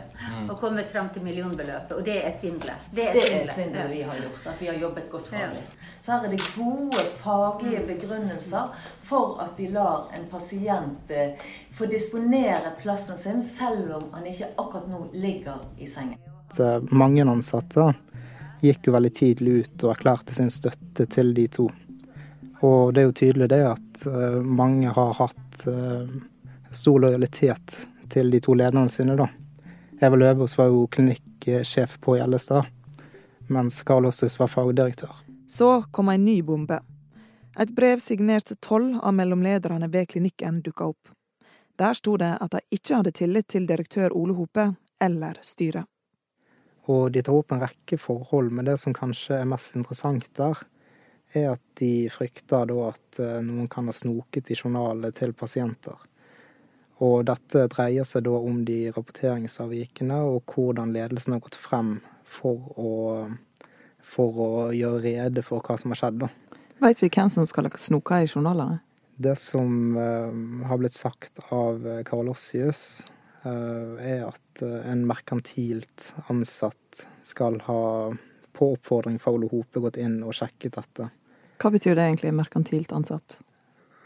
Og 0.49 0.57
kommet 0.61 0.89
fram 0.93 1.11
til 1.13 1.23
millionbeløpet. 1.23 1.93
Og 1.93 2.05
det 2.05 2.17
er 2.27 2.33
svindel. 2.33 2.73
Det 2.91 3.11
er 3.11 3.19
svindel, 3.21 3.49
svindel 3.53 3.93
vi 3.93 4.01
har 4.09 4.17
gjort. 4.23 4.47
At 4.47 4.63
vi 4.63 4.71
har 4.71 4.81
jobbet 4.81 5.11
godt 5.11 5.29
faglig. 5.29 5.63
Så 6.01 6.13
her 6.13 6.25
er 6.25 6.33
det 6.33 6.41
gode 6.57 7.05
faglige 7.21 7.85
begrunnelser 7.87 8.73
for 9.05 9.37
at 9.45 9.61
vi 9.61 9.69
lar 9.75 10.09
en 10.17 10.25
pasient 10.31 11.13
eh, 11.13 11.37
få 11.77 11.87
disponere 11.87 12.73
plassen 12.81 13.19
sin, 13.19 13.43
selv 13.45 13.93
om 13.99 14.09
han 14.15 14.27
ikke 14.27 14.55
akkurat 14.57 14.89
nå 14.89 15.05
ligger 15.13 15.61
i 15.79 15.87
sengen. 15.87 16.17
Mange 16.91 17.23
ansatte 17.29 17.93
gikk 18.61 18.89
jo 18.89 18.95
veldig 18.95 19.13
tidlig 19.15 19.53
ut 19.63 19.85
og 19.85 19.93
erklærte 19.95 20.35
sin 20.35 20.51
støtte 20.51 21.07
til 21.11 21.35
de 21.35 21.47
to. 21.53 21.69
Og 22.67 22.95
det 22.95 23.03
er 23.03 23.07
jo 23.09 23.19
tydelig 23.21 23.51
det 23.53 23.63
at 23.69 24.07
uh, 24.07 24.41
mange 24.43 24.91
har 24.95 25.15
hatt 25.21 25.67
uh, 25.71 26.09
stor 26.75 26.99
lojalitet 27.05 27.77
til 28.11 28.31
de 28.31 28.41
to 28.43 28.57
lederne 28.59 28.91
sine, 28.91 29.15
da. 29.19 29.29
Eva 30.01 30.19
Løvaas 30.19 30.57
var 30.59 30.71
jo 30.73 30.87
klinikksjef 30.95 31.99
på 32.03 32.17
Gjellestad, 32.19 32.67
mens 33.51 33.83
Karl 33.87 34.07
Åsthus 34.07 34.39
var 34.39 34.51
fagdirektør. 34.51 35.13
Så 35.49 35.85
kom 35.91 36.09
en 36.09 36.25
ny 36.25 36.41
bombe. 36.43 36.81
Et 37.59 37.71
brev 37.75 37.99
signert 37.99 38.53
tolv 38.63 39.01
av 39.03 39.15
mellomlederne 39.19 39.89
ved 39.91 40.11
klinikken 40.13 40.61
dukka 40.63 40.93
opp. 40.93 41.11
Der 41.79 41.95
sto 41.95 42.17
det 42.19 42.37
at 42.41 42.53
de 42.55 42.61
ikke 42.75 43.01
hadde 43.01 43.15
tillit 43.15 43.49
til 43.51 43.67
direktør 43.67 44.15
Ole 44.15 44.35
Hope 44.39 44.69
eller 45.03 45.39
styret. 45.43 45.87
Og 46.89 47.13
de 47.13 47.23
tar 47.25 47.37
opp 47.37 47.53
en 47.53 47.63
rekke 47.63 47.99
forhold, 48.01 48.51
men 48.55 48.69
det 48.69 48.79
som 48.81 48.97
kanskje 48.97 49.43
er 49.43 49.49
mest 49.49 49.77
interessant 49.77 50.29
der, 50.39 50.61
er 51.37 51.51
at 51.53 51.65
de 51.77 52.09
frykter 52.09 52.69
da 52.71 52.77
at 52.89 53.19
eh, 53.21 53.41
noen 53.45 53.69
kan 53.69 53.91
ha 53.91 53.93
snoket 53.93 54.49
i 54.49 54.57
journalene 54.57 55.11
til 55.13 55.35
pasienter. 55.37 55.99
Og 57.05 57.27
dette 57.29 57.67
dreier 57.75 58.09
seg 58.09 58.25
da 58.27 58.39
om 58.39 58.63
de 58.67 58.79
rapporteringsavvikene 58.95 60.17
og 60.31 60.55
hvordan 60.55 60.95
ledelsen 60.97 61.37
har 61.37 61.45
gått 61.45 61.59
frem 61.61 61.99
for 62.27 62.73
å, 62.81 62.95
for 64.01 64.41
å 64.43 64.51
gjøre 64.75 65.05
rede 65.05 65.45
for 65.45 65.63
hva 65.63 65.77
som 65.79 65.93
har 65.93 66.01
skjedd. 66.01 66.25
da. 66.25 66.33
Veit 66.81 67.05
vi 67.05 67.13
hvem 67.13 67.31
som 67.31 67.47
skal 67.47 67.69
ha 67.69 67.79
snoka 67.79 68.23
i 68.25 68.31
journalene? 68.31 68.81
Det 69.19 69.35
som 69.39 69.97
uh, 69.99 70.67
har 70.71 70.81
blitt 70.81 70.95
sagt 70.95 71.41
av 71.53 71.83
Karl 72.07 72.31
Ossius, 72.33 73.03
Eh, 73.03 73.18
er 74.01 74.25
at 74.29 74.63
eh, 74.63 74.91
en 74.91 75.05
merkantilt 75.09 76.13
ansatt 76.29 77.07
skal 77.23 77.61
ha, 77.67 77.83
på 78.53 78.73
oppfordring 78.75 79.19
fra 79.23 79.35
Ole 79.37 79.51
Hope, 79.53 79.81
gått 79.81 79.99
inn 80.01 80.21
og 80.25 80.37
sjekket 80.37 80.79
dette. 80.79 81.11
Hva 81.59 81.71
betyr 81.75 81.99
det 81.99 82.07
egentlig, 82.07 82.33
merkantilt 82.37 82.95
ansatt? 82.95 83.39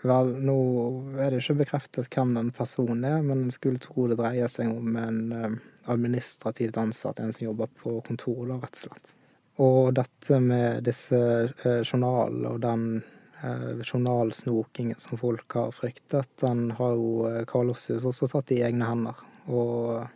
Vel, 0.03 0.33
nå 0.43 0.59
er 1.23 1.31
det 1.31 1.43
ikke 1.43 1.61
bekreftet 1.63 2.11
hvem 2.11 2.35
den 2.35 2.51
personen 2.55 3.05
er, 3.07 3.21
men 3.23 3.45
en 3.45 3.55
skulle 3.55 3.83
tro 3.83 4.09
det 4.11 4.19
dreier 4.19 4.51
seg 4.51 4.73
om 4.73 4.97
en 4.99 5.21
eh, 5.37 5.59
administrativt 5.93 6.79
ansatt, 6.81 7.21
en 7.23 7.35
som 7.35 7.49
jobber 7.49 7.71
på 7.83 8.01
kontor, 8.07 8.45
da, 8.49 8.61
rett 8.63 8.79
og 8.79 8.87
slett. 8.87 9.17
Og 9.63 9.93
dette 9.95 10.39
med 10.41 10.81
disse 10.87 11.19
journalene 11.85 12.55
og 12.55 12.63
den 12.63 12.87
journalsnokingen 13.85 14.97
som 15.03 15.19
folk 15.19 15.57
har 15.59 15.75
fryktet, 15.75 16.31
den 16.41 16.71
har 16.79 16.95
jo 16.97 17.43
Karl 17.51 17.73
Ossius 17.75 18.07
også 18.09 18.31
tatt 18.31 18.53
i 18.55 18.61
egne 18.65 18.87
hender 18.87 19.19
og 19.51 20.09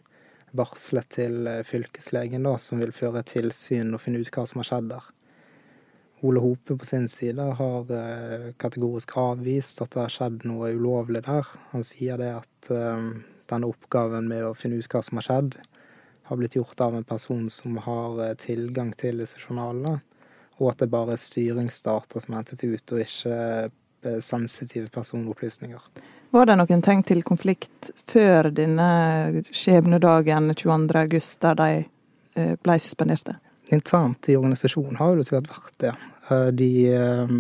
varslet 0.56 1.09
til 1.12 1.47
eh, 1.50 1.62
fylkeslegen, 1.66 2.47
da, 2.47 2.56
som 2.61 2.80
vil 2.83 2.95
føre 2.95 3.25
tilsyn 3.26 3.95
og 3.95 4.02
finne 4.02 4.23
ut 4.23 4.33
hva 4.33 4.47
som 4.49 4.62
har 4.62 4.71
skjedd 4.71 4.90
der. 4.95 5.12
Ole 6.26 6.40
Hope 6.40 6.78
på 6.80 6.88
sin 6.88 7.09
side 7.12 7.45
har 7.59 7.92
eh, 7.92 8.50
kategorisk 8.61 9.16
avvist 9.21 9.83
at 9.85 9.92
det 9.95 10.04
har 10.06 10.14
skjedd 10.14 10.47
noe 10.49 10.73
ulovlig 10.76 11.25
der. 11.26 11.49
Han 11.75 11.85
sier 11.87 12.21
det 12.21 12.33
at 12.38 12.71
eh, 12.73 13.09
denne 13.50 13.71
oppgaven 13.71 14.28
med 14.30 14.47
å 14.47 14.56
finne 14.59 14.80
ut 14.80 14.90
hva 14.90 15.02
som 15.04 15.21
har 15.21 15.28
skjedd, 15.28 15.59
har 16.26 16.38
blitt 16.40 16.56
gjort 16.59 16.80
av 16.83 16.97
en 16.99 17.06
person 17.06 17.45
som 17.52 17.76
har 17.85 18.16
tilgang 18.42 18.88
til 18.99 19.21
disse 19.23 19.38
journalene, 19.38 20.00
og 20.59 20.73
at 20.73 20.80
det 20.83 20.88
bare 20.90 21.14
er 21.14 21.23
styringsdata 21.23 22.18
som 22.18 22.35
er 22.35 22.40
hentet 22.40 22.64
ut, 22.66 22.95
og 22.97 23.04
ikke 23.04 24.18
sensitive 24.26 24.90
personopplysninger. 24.90 25.85
Var 26.30 26.47
det 26.47 26.56
noen 26.59 26.83
tegn 26.83 27.04
til 27.06 27.23
konflikt 27.26 27.90
før 28.11 28.50
denne 28.54 28.88
skjebnedagen 29.54 30.50
22.8, 30.59 31.37
der 31.45 31.59
de 31.61 31.68
eh, 32.35 32.54
ble 32.62 32.76
suspenderte? 32.83 33.37
Internt 33.75 34.28
i 34.30 34.37
organisasjonen 34.38 34.99
har 34.99 35.16
det 35.16 35.26
sikkert 35.28 35.52
vært 35.52 35.76
det. 35.85 35.92
Eh, 36.30 36.49
de, 36.59 36.71
eh, 36.90 37.35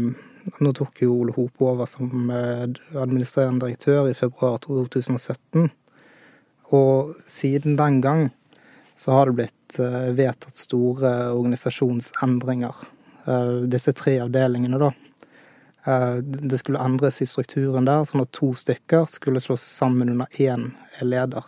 nå 0.62 0.72
tok 0.78 1.02
jo 1.02 1.16
Ole 1.16 1.34
Hope 1.34 1.66
over 1.66 1.90
som 1.90 2.30
administrerende 2.30 3.66
direktør 3.66 4.10
i 4.10 4.16
februar 4.18 4.60
2017. 4.62 5.70
Og 6.76 7.14
siden 7.26 7.78
den 7.78 8.00
gang 8.02 8.28
så 8.98 9.18
har 9.18 9.26
det 9.28 9.40
blitt 9.40 9.80
vedtatt 10.16 10.56
store 10.56 11.10
organisasjonsendringer. 11.34 12.86
Disse 13.70 13.92
tre 13.98 14.16
avdelingene, 14.22 14.78
da 14.80 14.92
det 16.22 16.58
skulle 16.58 16.82
endres 16.82 17.22
i 17.22 17.26
strukturen 17.26 17.86
der, 17.86 18.02
sånn 18.08 18.24
at 18.24 18.32
to 18.34 18.50
stykker 18.58 19.06
skulle 19.10 19.42
slås 19.42 19.62
sammen 19.62 20.10
under 20.10 20.26
én 20.42 20.72
leder. 21.00 21.44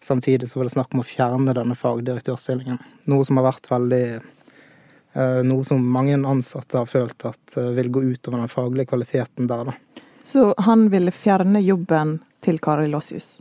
Samtidig 0.00 0.50
så 0.50 0.58
var 0.58 0.68
det 0.68 0.74
snakk 0.76 0.94
om 0.94 1.02
å 1.02 1.06
fjerne 1.06 1.54
denne 1.56 1.74
fagdirektørstillingen. 1.74 2.78
Noe 3.10 3.26
som 3.26 3.40
har 3.40 3.48
vært 3.48 3.70
veldig 3.70 4.04
eh, 4.14 5.40
Noe 5.48 5.64
som 5.66 5.82
mange 5.82 6.14
ansatte 6.14 6.78
har 6.78 6.86
følt 6.86 7.26
at 7.26 7.56
eh, 7.58 7.72
vil 7.74 7.90
gå 7.90 8.04
utover 8.12 8.44
den 8.44 8.52
faglige 8.52 8.92
kvaliteten 8.92 9.50
der, 9.50 9.72
da. 9.72 10.04
Så 10.22 10.52
han 10.68 10.86
ville 10.92 11.10
fjerne 11.14 11.62
jobben 11.62 12.20
til 12.46 12.60
Kari 12.62 12.86
Lossius? 12.92 13.36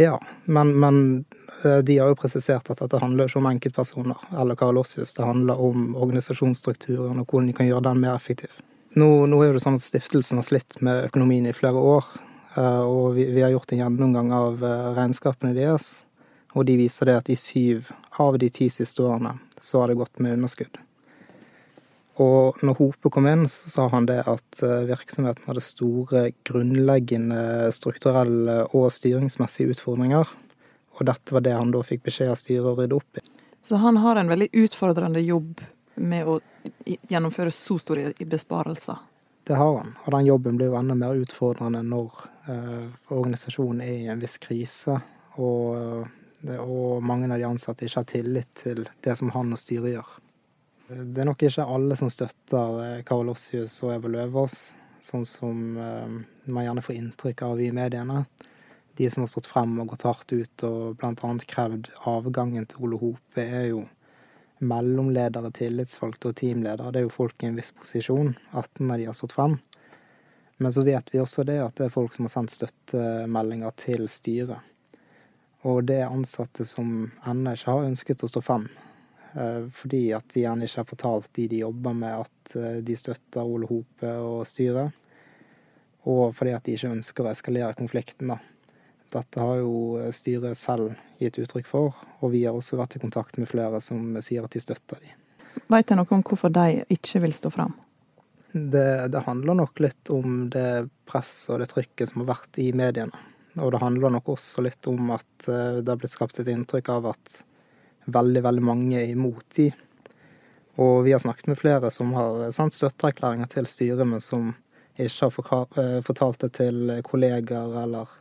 Ja, 0.00 0.16
men, 0.44 0.72
men 0.80 1.24
de 1.84 1.98
har 1.98 2.08
jo 2.08 2.16
presisert 2.16 2.70
at 2.72 2.80
dette 2.80 3.00
handler 3.02 3.28
ikke 3.28 3.40
om 3.42 3.50
enkeltpersoner 3.50 4.24
eller 4.40 4.56
Kari 4.56 4.78
Lossius. 4.78 5.12
Det 5.16 5.26
handler 5.28 5.60
om 5.60 5.92
organisasjonsstrukturen 5.96 7.20
og 7.20 7.26
hvordan 7.26 7.52
de 7.52 7.56
kan 7.60 7.68
gjøre 7.68 7.90
den 7.90 8.00
mer 8.06 8.16
effektiv. 8.16 8.56
Nå, 8.98 9.26
nå, 9.30 9.38
er 9.44 9.54
det 9.54 9.62
sånn 9.62 9.78
at 9.78 9.84
stiftelsen 9.86 10.40
har 10.40 10.46
slitt 10.48 10.80
med 10.82 11.06
økonomien 11.06 11.46
i 11.46 11.54
flere 11.54 11.78
år. 11.78 12.06
Eh, 12.58 12.82
og 12.82 13.14
vi, 13.14 13.28
vi 13.30 13.44
har 13.44 13.52
gjort 13.54 13.70
en 13.70 13.84
gjennomgang 13.84 14.32
av 14.34 14.64
eh, 14.66 14.86
regnskapene 14.96 15.54
deres. 15.54 16.00
Og 16.58 16.66
de 16.66 16.74
viser 16.80 17.06
det 17.06 17.18
at 17.20 17.30
i 17.30 17.38
syv 17.38 17.92
av 18.18 18.38
de 18.42 18.48
ti 18.50 18.66
siste 18.72 19.04
årene 19.06 19.36
så 19.62 19.82
har 19.82 19.92
det 19.92 20.00
gått 20.00 20.18
med 20.18 20.34
underskudd. 20.34 20.80
Og 22.20 22.58
når 22.66 22.76
Hope 22.80 23.12
kom 23.14 23.28
inn, 23.30 23.46
så 23.48 23.70
sa 23.70 23.86
han 23.94 24.10
det 24.10 24.24
at 24.28 24.62
eh, 24.66 24.82
virksomheten 24.90 25.46
hadde 25.46 25.62
store 25.64 26.26
grunnleggende 26.48 27.70
strukturelle 27.76 28.64
og 28.74 28.90
styringsmessige 28.92 29.76
utfordringer. 29.76 30.26
Og 30.98 31.06
dette 31.08 31.36
var 31.36 31.46
det 31.46 31.54
han 31.54 31.70
da 31.72 31.84
fikk 31.86 32.08
beskjed 32.10 32.34
av 32.34 32.40
styret 32.42 32.72
å 32.72 32.74
rydde 32.76 32.98
opp 32.98 33.22
i. 33.22 33.24
Så 33.62 33.78
han 33.78 34.02
har 34.02 34.18
en 34.18 34.32
veldig 34.32 34.50
utfordrende 34.64 35.22
jobb 35.22 35.62
med 36.00 36.26
å 36.26 36.40
gjennomføre 37.08 37.52
så 37.54 37.78
store 37.80 38.12
besparelser. 38.26 38.98
Det 39.46 39.56
har 39.56 39.76
han, 39.78 39.94
og 40.04 40.12
den 40.12 40.26
jobben 40.26 40.58
blir 40.58 40.70
jo 40.70 40.78
enda 40.78 40.94
mer 40.94 41.18
utfordrende 41.18 41.80
når 41.82 42.24
eh, 42.52 42.88
organisasjonen 43.08 43.80
er 43.82 43.94
i 43.94 44.10
en 44.12 44.20
viss 44.22 44.36
krise, 44.42 44.98
og, 45.40 46.04
det, 46.44 46.58
og, 46.60 47.00
mange 47.02 47.30
av 47.30 47.40
de 47.40 47.48
ansatte 47.48 47.86
ikke 47.86 48.02
har 48.02 48.10
tillit 48.10 48.50
til 48.60 48.84
det 49.04 49.16
som 49.18 49.32
han 49.34 49.54
og 49.54 49.60
styret 49.60 49.94
gjør. 49.94 50.12
Det 50.90 51.22
er 51.22 51.28
nok 51.28 51.42
ikke 51.46 51.64
alle 51.64 51.96
som 51.98 52.12
støtter 52.12 52.78
eh, 52.84 53.00
Karl 53.08 53.32
Ossius 53.32 53.78
og 53.86 53.94
Eva 53.96 54.12
Løvaas, 54.12 54.58
sånn 55.00 55.26
som 55.26 55.78
eh, 55.80 56.16
man 56.50 56.66
gjerne 56.66 56.84
får 56.84 56.98
inntrykk 56.98 57.44
av 57.48 57.62
i 57.64 57.70
mediene. 57.74 58.24
De 58.98 59.08
som 59.08 59.24
har 59.24 59.30
stått 59.32 59.48
frem 59.48 59.78
og 59.80 59.94
gått 59.94 60.04
hardt 60.04 60.34
ut 60.34 60.66
og 60.68 60.98
bl.a. 61.00 61.32
krevd 61.48 61.88
avgangen 62.10 62.66
til 62.68 62.84
Ole 62.84 63.00
Hope, 63.00 63.40
er 63.40 63.70
jo 63.70 63.86
mellomledere, 64.60 65.50
tillitsvalgte 65.56 66.30
og 66.30 66.38
teamledere. 66.40 66.92
Det 66.92 67.02
er 67.02 67.06
jo 67.08 67.14
folk 67.14 67.42
i 67.42 67.48
en 67.50 67.58
viss 67.58 67.72
posisjon. 67.76 68.34
18 68.52 68.90
av 68.90 68.98
de 69.00 69.08
har 69.08 69.16
stått 69.16 69.36
frem. 69.36 69.58
Men 70.60 70.72
så 70.72 70.84
vet 70.84 71.14
vi 71.14 71.22
også 71.22 71.44
det 71.48 71.56
at 71.64 71.78
det 71.78 71.88
er 71.88 71.94
folk 71.94 72.12
som 72.12 72.26
har 72.26 72.34
sendt 72.34 72.52
støttemeldinger 72.52 73.72
til 73.80 74.04
styret. 74.12 74.60
Og 75.68 75.84
det 75.88 76.02
er 76.02 76.12
ansatte 76.12 76.64
som 76.68 77.10
ennå 77.28 77.54
ikke 77.56 77.72
har 77.72 77.88
ønsket 77.88 78.24
å 78.24 78.28
stå 78.28 78.42
frem. 78.44 78.66
Eh, 79.32 79.66
fordi 79.72 80.10
at 80.16 80.28
de 80.34 80.44
gjerne 80.44 80.66
ikke 80.66 80.82
har 80.82 80.88
fortalt 80.88 81.28
de 81.36 81.46
de 81.50 81.62
jobber 81.62 81.96
med, 81.96 82.24
at 82.24 82.56
eh, 82.56 82.78
de 82.84 82.96
støtter 82.96 83.46
Ole 83.46 83.68
Hope 83.70 84.14
og 84.24 84.46
styret. 84.48 84.96
Og 86.08 86.32
fordi 86.36 86.54
at 86.56 86.64
de 86.64 86.76
ikke 86.76 86.94
ønsker 86.96 87.26
å 87.26 87.32
eskalere 87.32 87.76
konflikten, 87.78 88.32
da. 88.32 88.40
Dette 89.10 89.42
har 89.42 89.56
jo 89.58 90.10
styret 90.14 90.58
selv 90.58 90.94
gitt 91.20 91.38
uttrykk 91.42 91.66
for, 91.66 91.96
og 92.20 92.32
vi 92.32 92.44
har 92.46 92.56
også 92.56 92.78
vært 92.78 92.96
i 92.96 93.02
kontakt 93.02 93.38
med 93.40 93.50
flere 93.50 93.80
som 93.82 94.14
sier 94.22 94.46
at 94.46 94.54
de 94.54 94.62
støtter 94.62 95.02
de. 95.02 95.14
Veit 95.70 95.90
jeg 95.90 95.98
noe 95.98 96.14
om 96.14 96.22
hvorfor 96.26 96.52
de 96.54 96.84
ikke 96.94 97.22
vil 97.24 97.34
stå 97.34 97.50
fram? 97.54 97.74
Det, 98.52 99.10
det, 99.10 99.22
handler 99.26 99.58
nok 99.60 99.82
litt 99.82 100.10
om 100.10 100.48
det 100.50 100.88
presset 101.06 101.52
og 101.54 101.60
det 101.62 101.68
trykket 101.70 102.10
som 102.10 102.22
har 102.22 102.32
vært 102.32 102.58
i 102.62 102.70
mediene. 102.74 103.26
Og 103.58 103.70
det 103.74 103.82
handler 103.82 104.14
nok 104.14 104.32
også 104.34 104.62
litt 104.62 104.86
om 104.90 105.12
at 105.14 105.46
det 105.46 105.86
har 105.86 105.98
blitt 105.98 106.14
skapt 106.14 106.38
et 106.38 106.50
inntrykk 106.50 106.90
av 106.94 107.10
at 107.12 107.40
veldig, 108.10 108.42
veldig 108.46 108.64
mange 108.66 108.98
er 108.98 109.10
imot 109.10 109.46
de. 109.58 109.68
Og 110.82 111.02
vi 111.06 111.14
har 111.14 111.22
snakket 111.22 111.50
med 111.50 111.58
flere 111.58 111.90
som 111.94 112.14
har 112.16 112.46
sendt 112.54 112.78
støtteerklæringer 112.78 113.50
til 113.50 113.66
styret, 113.70 114.06
men 114.06 114.22
som 114.22 114.52
ikke 115.00 115.30
har 115.50 116.02
fortalt 116.06 116.42
det 116.44 116.52
til 116.58 116.94
kolleger 117.06 117.74
eller 117.82 118.19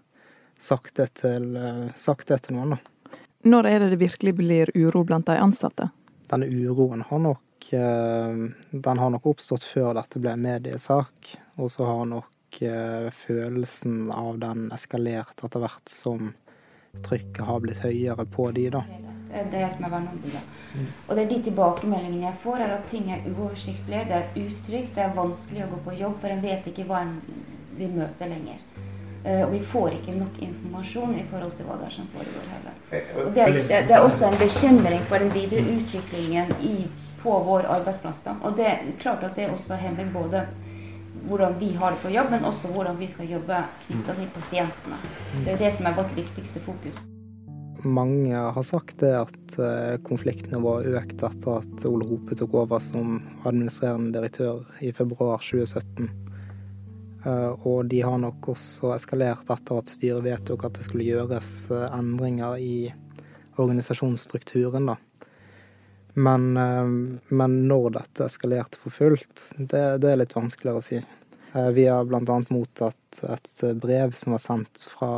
sagt 0.60 1.00
det 1.00 1.14
til, 1.22 1.54
sagt 1.96 2.28
det 2.32 2.42
til 2.46 2.58
noen. 2.58 2.76
da. 2.76 3.18
Når 3.50 3.70
er 3.70 3.80
det 3.80 3.94
det 3.94 4.02
virkelig 4.02 4.34
blir 4.36 4.72
uro 4.76 5.06
blant 5.08 5.30
de 5.30 5.38
ansatte? 5.40 5.90
Denne 6.30 6.50
uroen 6.52 7.06
har 7.08 7.22
nok, 7.24 7.70
den 7.72 9.00
har 9.00 9.14
nok 9.16 9.30
oppstått 9.32 9.64
før 9.64 9.94
dette 9.96 10.20
ble 10.20 10.36
en 10.36 10.44
mediesak. 10.44 11.32
Og 11.56 11.72
så 11.72 11.88
har 11.88 12.04
nok 12.12 12.60
følelsen 13.16 14.12
av 14.12 14.42
den 14.42 14.68
eskalert 14.76 15.40
etter 15.46 15.64
hvert 15.64 15.90
som 15.90 16.34
trykket 17.06 17.46
har 17.46 17.64
blitt 17.64 17.80
høyere 17.84 18.26
på 18.26 18.50
de, 18.52 18.68
da. 18.74 18.84
Det 19.30 19.60
er 19.60 19.68
jeg 19.68 19.74
som 19.76 19.86
er 19.86 19.92
verneombudet. 19.94 20.42
Og 21.06 21.12
det 21.14 21.24
er 21.24 21.30
de 21.30 21.42
tilbakemeldingene 21.46 22.26
jeg 22.26 22.40
får, 22.44 22.64
er 22.66 22.76
at 22.80 22.88
ting 22.90 23.12
er 23.14 23.28
uoversiktlige, 23.30 24.08
det 24.10 24.18
er 24.18 24.32
utrygt, 24.42 24.96
det 24.96 25.04
er 25.06 25.14
vanskelig 25.18 25.66
å 25.66 25.72
gå 25.76 25.82
på 25.86 25.98
jobb, 26.00 26.16
for 26.24 26.34
en 26.34 26.42
vet 26.44 26.70
ikke 26.72 26.88
hva 26.90 27.04
en 27.06 27.20
vil 27.78 27.94
møte 27.94 28.30
lenger. 28.32 28.64
Uh, 29.26 29.42
og 29.46 29.52
vi 29.52 29.60
får 29.72 29.98
ikke 29.98 30.16
nok 30.16 30.38
informasjon 30.46 31.18
i 31.20 31.26
forhold 31.32 31.52
til 31.58 31.68
hva 31.68 31.76
det 31.82 31.90
er 31.90 31.96
som 31.98 32.08
foregår 32.14 32.46
heller. 32.54 32.78
Og 33.20 33.36
det, 33.36 33.44
er, 33.44 33.58
det, 33.58 33.82
det 33.90 33.96
er 33.98 34.06
også 34.06 34.30
en 34.30 34.40
bekymring 34.40 35.04
for 35.12 35.24
den 35.24 35.34
videre 35.36 35.66
utviklingen 35.76 36.56
i, 36.64 36.88
på 37.20 37.36
vår 37.50 37.68
arbeidsplass. 37.68 38.24
Da. 38.24 38.38
Og 38.48 38.56
det 38.58 38.68
er 38.72 38.90
klart 39.02 39.26
at 39.28 39.36
det 39.36 39.50
også 39.52 39.80
hemmer 39.82 40.08
både 40.14 40.46
hvordan 41.28 41.60
vi 41.60 41.74
har 41.76 41.92
det 41.92 42.00
på 42.04 42.14
jobb, 42.14 42.32
men 42.32 42.48
også 42.48 42.72
hvordan 42.72 43.00
vi 43.00 43.08
skal 43.12 43.28
jobbe 43.28 43.64
knytta 43.86 44.16
til 44.16 44.30
pasientene. 44.36 45.00
Det 45.44 45.54
er 45.54 45.64
det 45.66 45.74
som 45.76 45.90
er 45.90 45.98
vårt 45.98 46.16
viktigste 46.16 46.64
fokus. 46.64 47.02
Mange 47.84 48.36
har 48.36 48.64
sagt 48.64 49.00
det 49.00 49.12
at 49.16 49.60
konfliktnivået 50.04 50.88
var 50.90 51.00
økt 51.00 51.22
etter 51.24 51.62
at 51.62 51.86
Ole 51.88 52.08
Hope 52.10 52.36
tok 52.36 52.56
over 52.64 52.82
som 52.84 53.22
administrerende 53.48 54.12
direktør 54.18 54.66
i 54.84 54.92
februar 54.96 55.40
2017. 55.40 56.10
Og 57.28 57.86
de 57.92 58.02
har 58.02 58.18
nok 58.22 58.52
også 58.54 58.94
eskalert 58.96 59.50
etter 59.52 59.82
at 59.82 59.92
styret 59.92 60.24
vedtok 60.24 60.66
at 60.68 60.78
det 60.78 60.86
skulle 60.88 61.08
gjøres 61.08 61.52
endringer 61.92 62.56
i 62.64 62.94
organisasjonsstrukturen, 63.60 64.88
da. 64.94 64.96
Men, 66.20 66.54
men 66.56 67.58
når 67.68 67.90
dette 67.98 68.26
eskalerte 68.26 68.80
for 68.82 68.96
fullt, 68.96 69.44
det, 69.58 70.00
det, 70.00 70.14
er 70.14 70.22
litt 70.22 70.36
vanskeligere 70.36 70.80
å 70.80 70.86
si. 70.86 71.02
Vi 71.76 71.86
har 71.88 72.08
annet 72.08 72.54
mottatt 72.56 73.22
et 73.28 73.64
brev 73.84 74.16
som 74.20 74.34
var 74.36 74.44
sendt 74.44 74.88
fra 74.92 75.12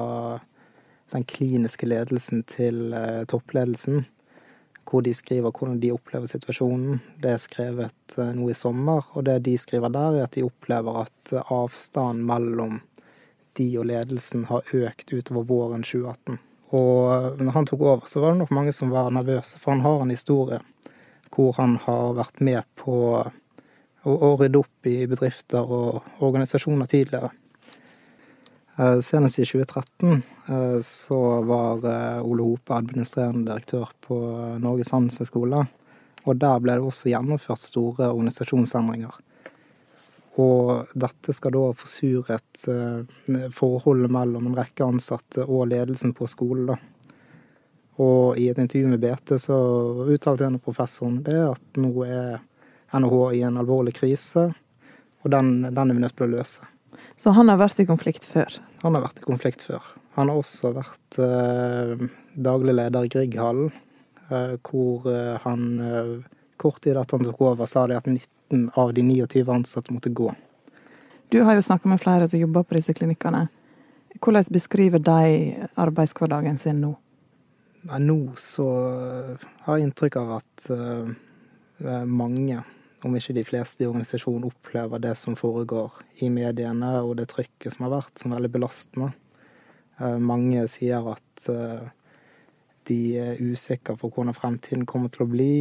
den 1.13 1.25
kliniske 1.29 1.86
ledelsen 1.86 2.43
til 2.50 2.93
toppledelsen, 3.29 4.03
hvor 4.88 5.04
de 5.06 5.14
skriver 5.16 5.52
hvordan 5.52 5.80
de 5.82 5.92
opplever 5.94 6.30
situasjonen. 6.30 7.00
Det 7.22 7.34
er 7.34 7.42
skrevet 7.42 8.16
nå 8.36 8.50
i 8.52 8.58
sommer, 8.58 9.06
og 9.16 9.26
det 9.28 9.42
de 9.46 9.58
skriver 9.60 9.94
der, 9.94 10.20
er 10.20 10.28
at 10.28 10.38
de 10.38 10.46
opplever 10.46 11.04
at 11.06 11.34
avstanden 11.42 12.26
mellom 12.28 12.80
de 13.60 13.68
og 13.80 13.88
ledelsen 13.90 14.46
har 14.50 14.68
økt 14.74 15.14
utover 15.14 15.48
våren 15.48 15.84
2018. 15.84 16.40
Og 16.72 17.42
når 17.44 17.56
han 17.56 17.68
tok 17.68 17.82
over, 17.84 18.08
så 18.08 18.24
var 18.24 18.34
det 18.34 18.42
nok 18.42 18.54
mange 18.56 18.72
som 18.76 18.94
var 18.94 19.12
nervøse, 19.12 19.60
for 19.60 19.76
han 19.76 19.84
har 19.84 20.04
en 20.04 20.14
historie 20.14 20.62
hvor 21.32 21.56
han 21.56 21.78
har 21.84 22.16
vært 22.18 22.42
med 22.44 22.64
på 22.80 22.96
å, 23.16 23.22
å 24.04 24.32
rydde 24.40 24.60
opp 24.60 24.88
i 24.88 24.98
bedrifter 25.08 25.64
og 25.64 26.02
organisasjoner 26.24 26.90
tidligere. 26.92 27.32
Senest 29.04 29.40
i 29.40 29.46
2013 29.48 30.24
så 30.86 31.19
var 31.45 31.86
Ole 32.25 32.43
Hope 32.43 32.74
administrerende 32.75 33.51
direktør 33.51 33.91
på 34.01 34.17
Norges 34.62 34.91
handelshøyskole. 34.91 35.65
Og 36.25 36.38
der 36.38 36.62
ble 36.62 36.77
det 36.77 36.86
også 36.86 37.12
gjennomført 37.12 37.62
store 37.62 38.10
organisasjonsendringer. 38.12 39.19
Og 40.41 40.93
dette 40.93 41.33
skal 41.36 41.53
da 41.55 41.63
forsuret 41.75 42.65
forholdet 43.55 44.13
mellom 44.13 44.48
en 44.50 44.57
rekke 44.57 44.86
ansatte 44.86 45.45
og 45.45 45.67
ledelsen 45.74 46.13
på 46.17 46.29
skolen. 46.29 46.77
Og 48.01 48.38
i 48.39 48.48
et 48.50 48.60
intervju 48.62 48.93
med 48.93 49.01
BT 49.03 49.36
så 49.41 49.57
uttalte 50.07 50.48
en 50.48 50.57
av 50.57 50.65
professorene 50.65 51.24
det 51.25 51.39
at 51.50 51.81
nå 51.81 51.91
er 52.07 52.39
NHH 52.95 53.17
i 53.38 53.41
en 53.48 53.60
alvorlig 53.62 53.93
krise, 54.00 54.50
og 55.21 55.31
den, 55.31 55.51
den 55.67 55.91
er 55.91 55.98
vi 55.98 56.03
nødt 56.03 56.15
til 56.17 56.27
å 56.27 56.33
løse. 56.33 56.67
Så 57.19 57.33
han 57.36 57.51
har 57.51 57.60
vært 57.62 57.81
i 57.83 57.88
konflikt 57.88 58.25
før? 58.27 58.57
Han 58.82 58.97
har 58.97 59.06
vært 59.06 59.21
i 59.21 59.27
konflikt 59.27 59.63
før. 59.67 59.84
Han 60.17 60.30
har 60.30 60.41
også 60.41 60.74
vært 60.76 61.19
eh, 61.24 62.08
daglig 62.36 62.76
leder 62.76 63.08
i 63.08 63.12
Grieghallen, 63.12 63.71
eh, 64.28 64.58
hvor 64.67 65.08
eh, 65.08 65.38
han 65.45 66.26
kort 66.62 66.82
tid 66.84 67.00
etter 67.00 67.17
han 67.17 67.28
tok 67.30 67.43
over, 67.47 67.69
sa 67.69 67.86
de 67.88 67.95
at 67.97 68.10
19 68.10 68.67
av 68.80 68.91
de 68.93 69.06
29 69.08 69.45
ansatte 69.54 69.95
måtte 69.95 70.12
gå. 70.12 70.28
Du 71.32 71.39
har 71.47 71.56
jo 71.56 71.63
snakka 71.63 71.88
med 71.88 72.02
flere 72.04 72.28
som 72.30 72.41
jobber 72.41 72.67
på 72.67 72.76
disse 72.76 72.93
klinikkene. 72.93 73.45
Hvordan 74.19 74.52
beskriver 74.52 75.00
de 75.00 75.56
arbeidshverdagen 75.80 76.60
sin 76.60 76.82
nå? 76.84 76.91
Nei, 77.88 78.02
nå 78.04 78.36
så 78.38 78.67
har 79.63 79.80
jeg 79.80 79.88
inntrykk 79.88 80.17
av 80.19 80.34
at 80.36 80.65
uh, 80.69 82.04
mange, 82.06 82.60
om 83.08 83.15
ikke 83.17 83.34
de 83.39 83.45
fleste 83.47 83.86
i 83.86 83.88
organisasjonen, 83.88 84.52
opplever 84.52 85.02
det 85.02 85.15
som 85.17 85.39
foregår 85.39 85.95
i 86.21 86.30
mediene 86.30 86.91
og 87.00 87.15
det 87.17 87.30
trykket 87.32 87.74
som 87.74 87.88
har 87.88 87.95
vært, 87.95 88.13
som 88.19 88.36
veldig 88.36 88.52
belastende. 88.54 89.13
Uh, 90.02 90.18
mange 90.18 90.64
sier 90.72 91.06
at 91.12 91.50
uh, 91.54 91.84
de 92.90 93.02
er 93.22 93.42
usikre 93.44 93.94
på 94.00 94.10
hvordan 94.10 94.34
fremtiden 94.34 94.88
kommer 94.90 95.12
til 95.14 95.28
å 95.28 95.30
bli. 95.30 95.54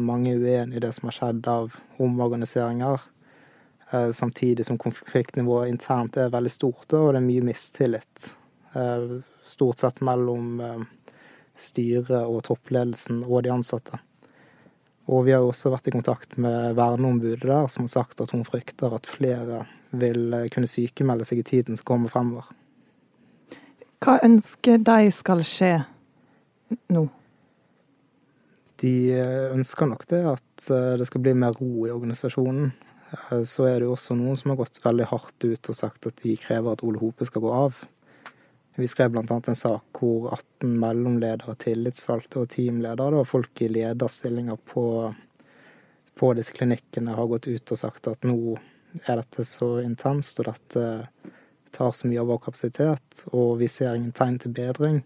mange 0.00 0.30
er 0.32 0.40
uenig 0.40 0.78
i 0.78 0.80
det 0.80 0.94
som 0.96 1.10
har 1.10 1.12
skjedd 1.12 1.48
av 1.52 1.74
omorganiseringer. 2.00 3.02
samtidig 4.12 4.64
som 4.66 4.78
konfliktnivået 4.78 5.68
internt 5.68 6.16
er 6.16 6.32
veldig 6.32 6.50
stort, 6.50 6.88
og 6.96 7.12
det 7.12 7.20
er 7.20 7.26
mye 7.26 7.44
mistillit. 7.44 8.30
stort 9.46 9.78
sett 9.78 10.00
mellom 10.00 10.86
styret 11.54 12.24
og 12.24 12.42
toppledelsen 12.48 13.22
og 13.24 13.44
de 13.44 13.52
ansatte. 13.52 14.00
Og 15.06 15.26
vi 15.28 15.36
har 15.36 15.44
også 15.44 15.70
vært 15.70 15.88
i 15.88 15.94
kontakt 15.94 16.38
med 16.40 16.74
verneombudet 16.74 17.44
der, 17.44 17.68
som 17.68 17.84
har 17.84 17.92
sagt 18.00 18.20
at 18.20 18.32
hun 18.32 18.48
frykter 18.48 18.96
at 18.96 19.06
flere 19.06 19.66
vil 19.90 20.48
kunne 20.54 20.66
sykemelde 20.66 21.28
seg 21.28 21.44
i 21.44 21.50
tiden 21.52 21.76
som 21.76 21.84
kommer 21.84 22.08
fremover. 22.08 22.48
Hva 24.04 24.18
ønsker 24.26 24.82
de 24.84 25.10
skal 25.14 25.42
skje 25.46 25.72
nå? 26.92 27.06
De 28.82 28.94
ønsker 29.56 29.88
nok 29.88 30.04
det 30.10 30.22
at 30.28 30.66
det 31.00 31.06
skal 31.08 31.22
bli 31.24 31.32
mer 31.38 31.56
ro 31.56 31.86
i 31.86 31.94
organisasjonen. 31.94 32.74
Så 33.46 33.64
er 33.68 33.78
det 33.78 33.86
jo 33.86 33.94
også 33.94 34.16
noen 34.18 34.36
som 34.36 34.52
har 34.52 34.60
gått 34.60 34.82
veldig 34.84 35.06
hardt 35.08 35.46
ut 35.46 35.70
og 35.70 35.78
sagt 35.78 36.08
at 36.10 36.18
de 36.24 36.34
krever 36.40 36.74
at 36.74 36.82
Ole 36.84 37.00
Hope 37.00 37.24
skal 37.28 37.44
gå 37.44 37.52
av. 37.54 37.78
Vi 38.76 38.88
skrev 38.88 39.14
annet 39.16 39.48
en 39.48 39.56
sak 39.56 40.00
hvor 40.02 40.28
18 40.34 40.74
mellomledere, 40.82 41.54
tillitsvalgte 41.56 42.42
og 42.42 42.50
teamledere, 42.52 43.22
og 43.22 43.30
folk 43.30 43.62
i 43.64 43.70
lederstillinger 43.72 44.58
på, 44.68 44.84
på 46.20 46.32
disse 46.36 46.52
klinikkene, 46.52 47.14
har 47.16 47.30
gått 47.30 47.48
ut 47.48 47.72
og 47.72 47.80
sagt 47.80 48.10
at 48.12 48.26
nå 48.28 48.58
er 49.06 49.22
dette 49.22 49.46
så 49.48 49.78
intenst, 49.80 50.42
og 50.42 50.50
dette 50.50 50.84
tar 51.74 51.92
så 51.92 52.08
mye 52.08 52.20
av 52.22 52.30
vår 52.30 52.38
kapasitet, 52.46 53.26
og 53.32 53.58
vi 53.60 53.68
ser 53.70 53.94
ingen 53.94 54.14
tegn 54.16 54.38
til 54.42 54.54
bedring. 54.56 55.02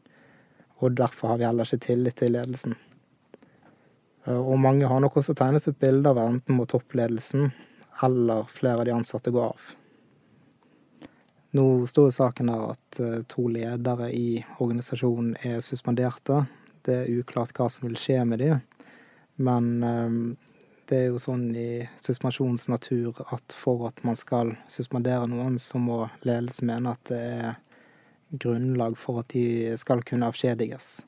Og 0.81 0.97
derfor 0.97 1.33
har 1.33 1.41
vi 1.41 1.47
heller 1.49 1.69
ikke 1.69 1.87
tillit 1.87 2.21
til 2.21 2.33
ledelsen. 2.37 2.77
Og 4.31 4.57
mange 4.61 4.89
har 4.89 5.01
nok 5.01 5.17
også 5.17 5.35
tegnet 5.37 5.67
et 5.69 5.79
bilde 5.81 6.11
av 6.11 6.21
enten 6.23 6.57
mot 6.57 6.69
toppledelsen 6.69 7.51
eller 8.05 8.49
flere 8.53 8.83
av 8.83 8.89
de 8.89 8.95
ansatte 8.95 9.33
går 9.33 9.51
av. 9.51 9.71
Nå 11.57 11.65
står 11.91 12.13
saken 12.15 12.53
der 12.53 12.67
at 12.71 13.01
to 13.33 13.49
ledere 13.51 14.11
i 14.15 14.39
organisasjonen 14.63 15.35
er 15.45 15.65
suspenderte. 15.65 16.45
Det 16.87 16.95
er 17.03 17.19
uklart 17.21 17.57
hva 17.57 17.67
som 17.73 17.89
vil 17.89 17.99
skje 17.99 18.23
med 18.29 18.41
dem. 18.45 18.61
Men 19.41 20.37
det 20.91 20.99
er 20.99 21.11
jo 21.13 21.21
sånn 21.23 21.45
i 21.55 21.85
suspensjonens 22.03 22.67
natur 22.71 23.19
at 23.31 23.55
for 23.55 23.87
at 23.89 24.03
man 24.07 24.19
skal 24.19 24.53
suspendere 24.71 25.29
noen, 25.31 25.59
så 25.63 25.79
må 25.79 26.03
ledelsen 26.27 26.71
mene 26.71 26.95
at 26.97 27.05
det 27.11 27.21
er 27.21 27.53
grunnlag 28.31 28.99
for 28.99 29.23
at 29.23 29.31
de 29.35 29.77
skal 29.79 30.03
kunne 30.07 30.29
avskjediges. 30.31 31.01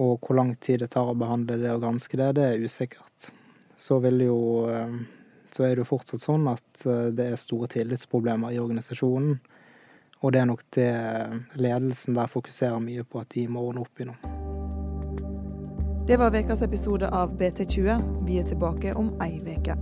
Og 0.00 0.24
hvor 0.24 0.38
lang 0.38 0.54
tid 0.56 0.80
det 0.80 0.92
tar 0.94 1.10
å 1.10 1.18
behandle 1.18 1.58
det 1.60 1.72
og 1.72 1.82
granske 1.84 2.16
det, 2.20 2.30
det 2.38 2.46
er 2.48 2.64
usikkert. 2.64 3.32
Så 3.76 4.00
jo 4.00 4.38
så 5.52 5.66
er 5.66 5.74
det 5.74 5.82
jo 5.82 5.90
fortsatt 5.90 6.24
sånn 6.24 6.46
at 6.48 6.84
det 7.12 7.26
er 7.28 7.40
store 7.40 7.68
tillitsproblemer 7.68 8.54
i 8.54 8.60
organisasjonen. 8.62 9.36
Og 10.22 10.32
det 10.32 10.40
er 10.40 10.48
nok 10.48 10.64
det 10.72 10.92
ledelsen 11.60 12.16
der 12.16 12.30
fokuserer 12.32 12.80
mye 12.80 13.04
på 13.04 13.20
at 13.20 13.34
de 13.36 13.48
må 13.50 13.66
ordne 13.68 13.84
opp 13.84 14.00
i 14.00 14.08
nå. 14.08 14.16
Det 16.06 16.16
var 16.16 16.36
ukas 16.36 16.62
episode 16.62 17.08
av 17.08 17.38
BT20. 17.38 18.02
Vi 18.26 18.38
er 18.38 18.42
tilbake 18.42 18.94
om 18.98 19.20
ei 19.22 19.38
uke. 19.46 19.76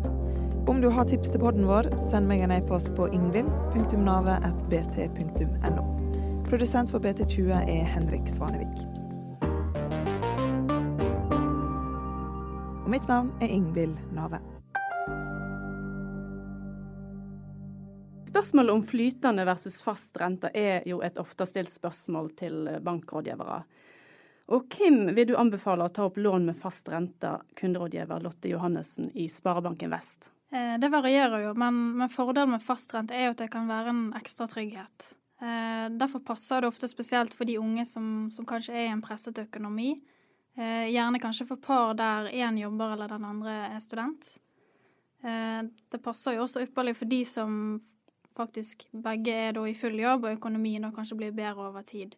Om 0.69 0.81
du 0.83 0.89
har 0.93 1.05
tips 1.09 1.31
til 1.33 1.41
podden 1.41 1.65
vår, 1.65 1.89
send 2.11 2.29
meg 2.29 2.41
en 2.45 2.53
e-post 2.53 2.93
på 2.93 3.09
ingvild.navet.bt.no. 3.09 5.85
Produsent 6.45 6.93
for 6.93 7.01
BT20 7.01 7.57
er 7.57 7.89
Henrik 7.89 8.29
Svanevik. 8.29 8.85
Og 12.85 12.93
mitt 12.93 13.09
navn 13.09 13.33
er 13.41 13.49
Ingvild 13.49 13.97
Nave. 14.13 14.45
Spørsmålet 18.29 18.77
om 18.77 18.85
flytende 18.85 19.49
versus 19.49 19.81
fast 19.81 20.21
rente 20.21 20.53
er 20.53 20.85
jo 20.85 21.01
et 21.01 21.17
ofte 21.17 21.49
stilt 21.49 21.73
spørsmål 21.73 22.37
til 22.45 22.69
bankrådgivere. 22.85 23.65
Og 24.51 24.67
hvem 24.75 25.13
vil 25.15 25.29
du 25.31 25.37
anbefale 25.39 25.87
å 25.87 25.93
ta 25.95 26.09
opp 26.09 26.19
lån 26.19 26.49
med 26.49 26.59
fast 26.59 26.89
rente, 26.91 27.37
kunderådgiver 27.59 28.23
Lotte 28.25 28.51
Johannessen 28.51 29.13
i 29.15 29.29
Sparebanken 29.31 29.93
Vest? 29.93 30.33
Eh, 30.51 30.75
det 30.83 30.91
varierer 30.91 31.45
jo, 31.45 31.55
men, 31.55 31.79
med 32.01 32.11
fordelen 32.11 32.57
med 32.57 32.65
fast 32.65 32.91
rente 32.95 33.15
er 33.15 33.29
jo 33.29 33.35
at 33.37 33.45
det 33.45 33.51
kan 33.53 33.71
være 33.71 33.93
en 33.93 34.01
ekstra 34.19 34.49
trygghet. 34.51 35.13
Eh, 35.39 35.87
derfor 35.95 36.25
passer 36.27 36.65
det 36.65 36.71
ofte 36.73 36.91
spesielt 36.91 37.37
for 37.39 37.47
de 37.47 37.61
unge 37.63 37.85
som, 37.87 38.27
som 38.35 38.49
kanskje 38.49 38.75
er 38.75 38.89
i 38.89 38.95
en 38.95 39.05
presset 39.05 39.39
økonomi. 39.39 39.93
Eh, 40.59 40.91
gjerne 40.91 41.23
kanskje 41.23 41.47
for 41.47 41.63
par 41.63 41.95
der 41.95 42.33
én 42.35 42.59
jobber 42.59 42.97
eller 42.97 43.15
den 43.15 43.29
andre 43.31 43.55
er 43.71 43.79
student. 43.85 44.39
Det 45.21 45.99
passer 46.01 46.33
jo 46.33 46.47
også 46.47 46.63
ypperlig 46.65 46.95
for 46.97 47.05
de 47.05 47.19
som 47.29 47.51
faktisk 48.33 48.87
begge 49.05 49.35
er 49.37 49.59
i 49.69 49.75
full 49.77 49.99
jobb, 50.01 50.25
og 50.25 50.39
økonomien 50.39 50.87
da 50.87 50.89
kanskje 50.97 51.19
blir 51.19 51.35
bedre 51.37 51.67
over 51.69 51.85
tid. 51.85 52.17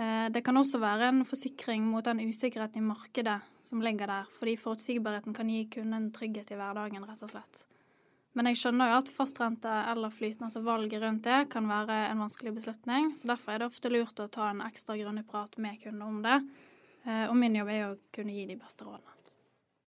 Eh, 0.00 0.28
det 0.32 0.40
kan 0.44 0.56
også 0.56 0.80
være 0.80 1.10
en 1.12 1.24
forsikring 1.28 1.84
mot 1.84 2.04
den 2.06 2.22
usikkerheten 2.24 2.80
i 2.80 2.86
markedet 2.86 3.40
som 3.60 3.82
ligger 3.84 4.08
der, 4.08 4.30
fordi 4.38 4.56
forutsigbarheten 4.56 5.36
kan 5.36 5.50
gi 5.52 5.66
kunden 5.74 6.08
trygghet 6.16 6.54
i 6.54 6.56
hverdagen, 6.56 7.04
rett 7.04 7.26
og 7.26 7.34
slett. 7.34 7.66
Men 8.38 8.46
jeg 8.46 8.60
skjønner 8.60 8.92
jo 8.92 8.98
at 9.00 9.10
fastrente 9.12 9.70
eller 9.90 10.12
flytende, 10.14 10.46
altså 10.46 10.62
valget 10.64 11.02
rundt 11.02 11.26
det, 11.26 11.38
kan 11.52 11.66
være 11.68 12.04
en 12.12 12.22
vanskelig 12.22 12.54
beslutning. 12.60 13.10
Så 13.18 13.28
derfor 13.28 13.52
er 13.52 13.60
det 13.60 13.70
ofte 13.72 13.90
lurt 13.90 14.22
å 14.22 14.30
ta 14.30 14.52
en 14.52 14.62
ekstra 14.64 14.96
grundig 14.96 15.26
prat 15.28 15.58
med 15.58 15.80
kunden 15.82 16.06
om 16.06 16.20
det. 16.24 16.38
Eh, 17.04 17.26
og 17.26 17.36
min 17.36 17.58
jobb 17.58 17.72
er 17.74 17.80
jo 17.82 17.94
å 17.96 18.04
kunne 18.14 18.36
gi 18.38 18.46
de 18.48 18.60
beste 18.60 18.86
rådene. 18.86 19.19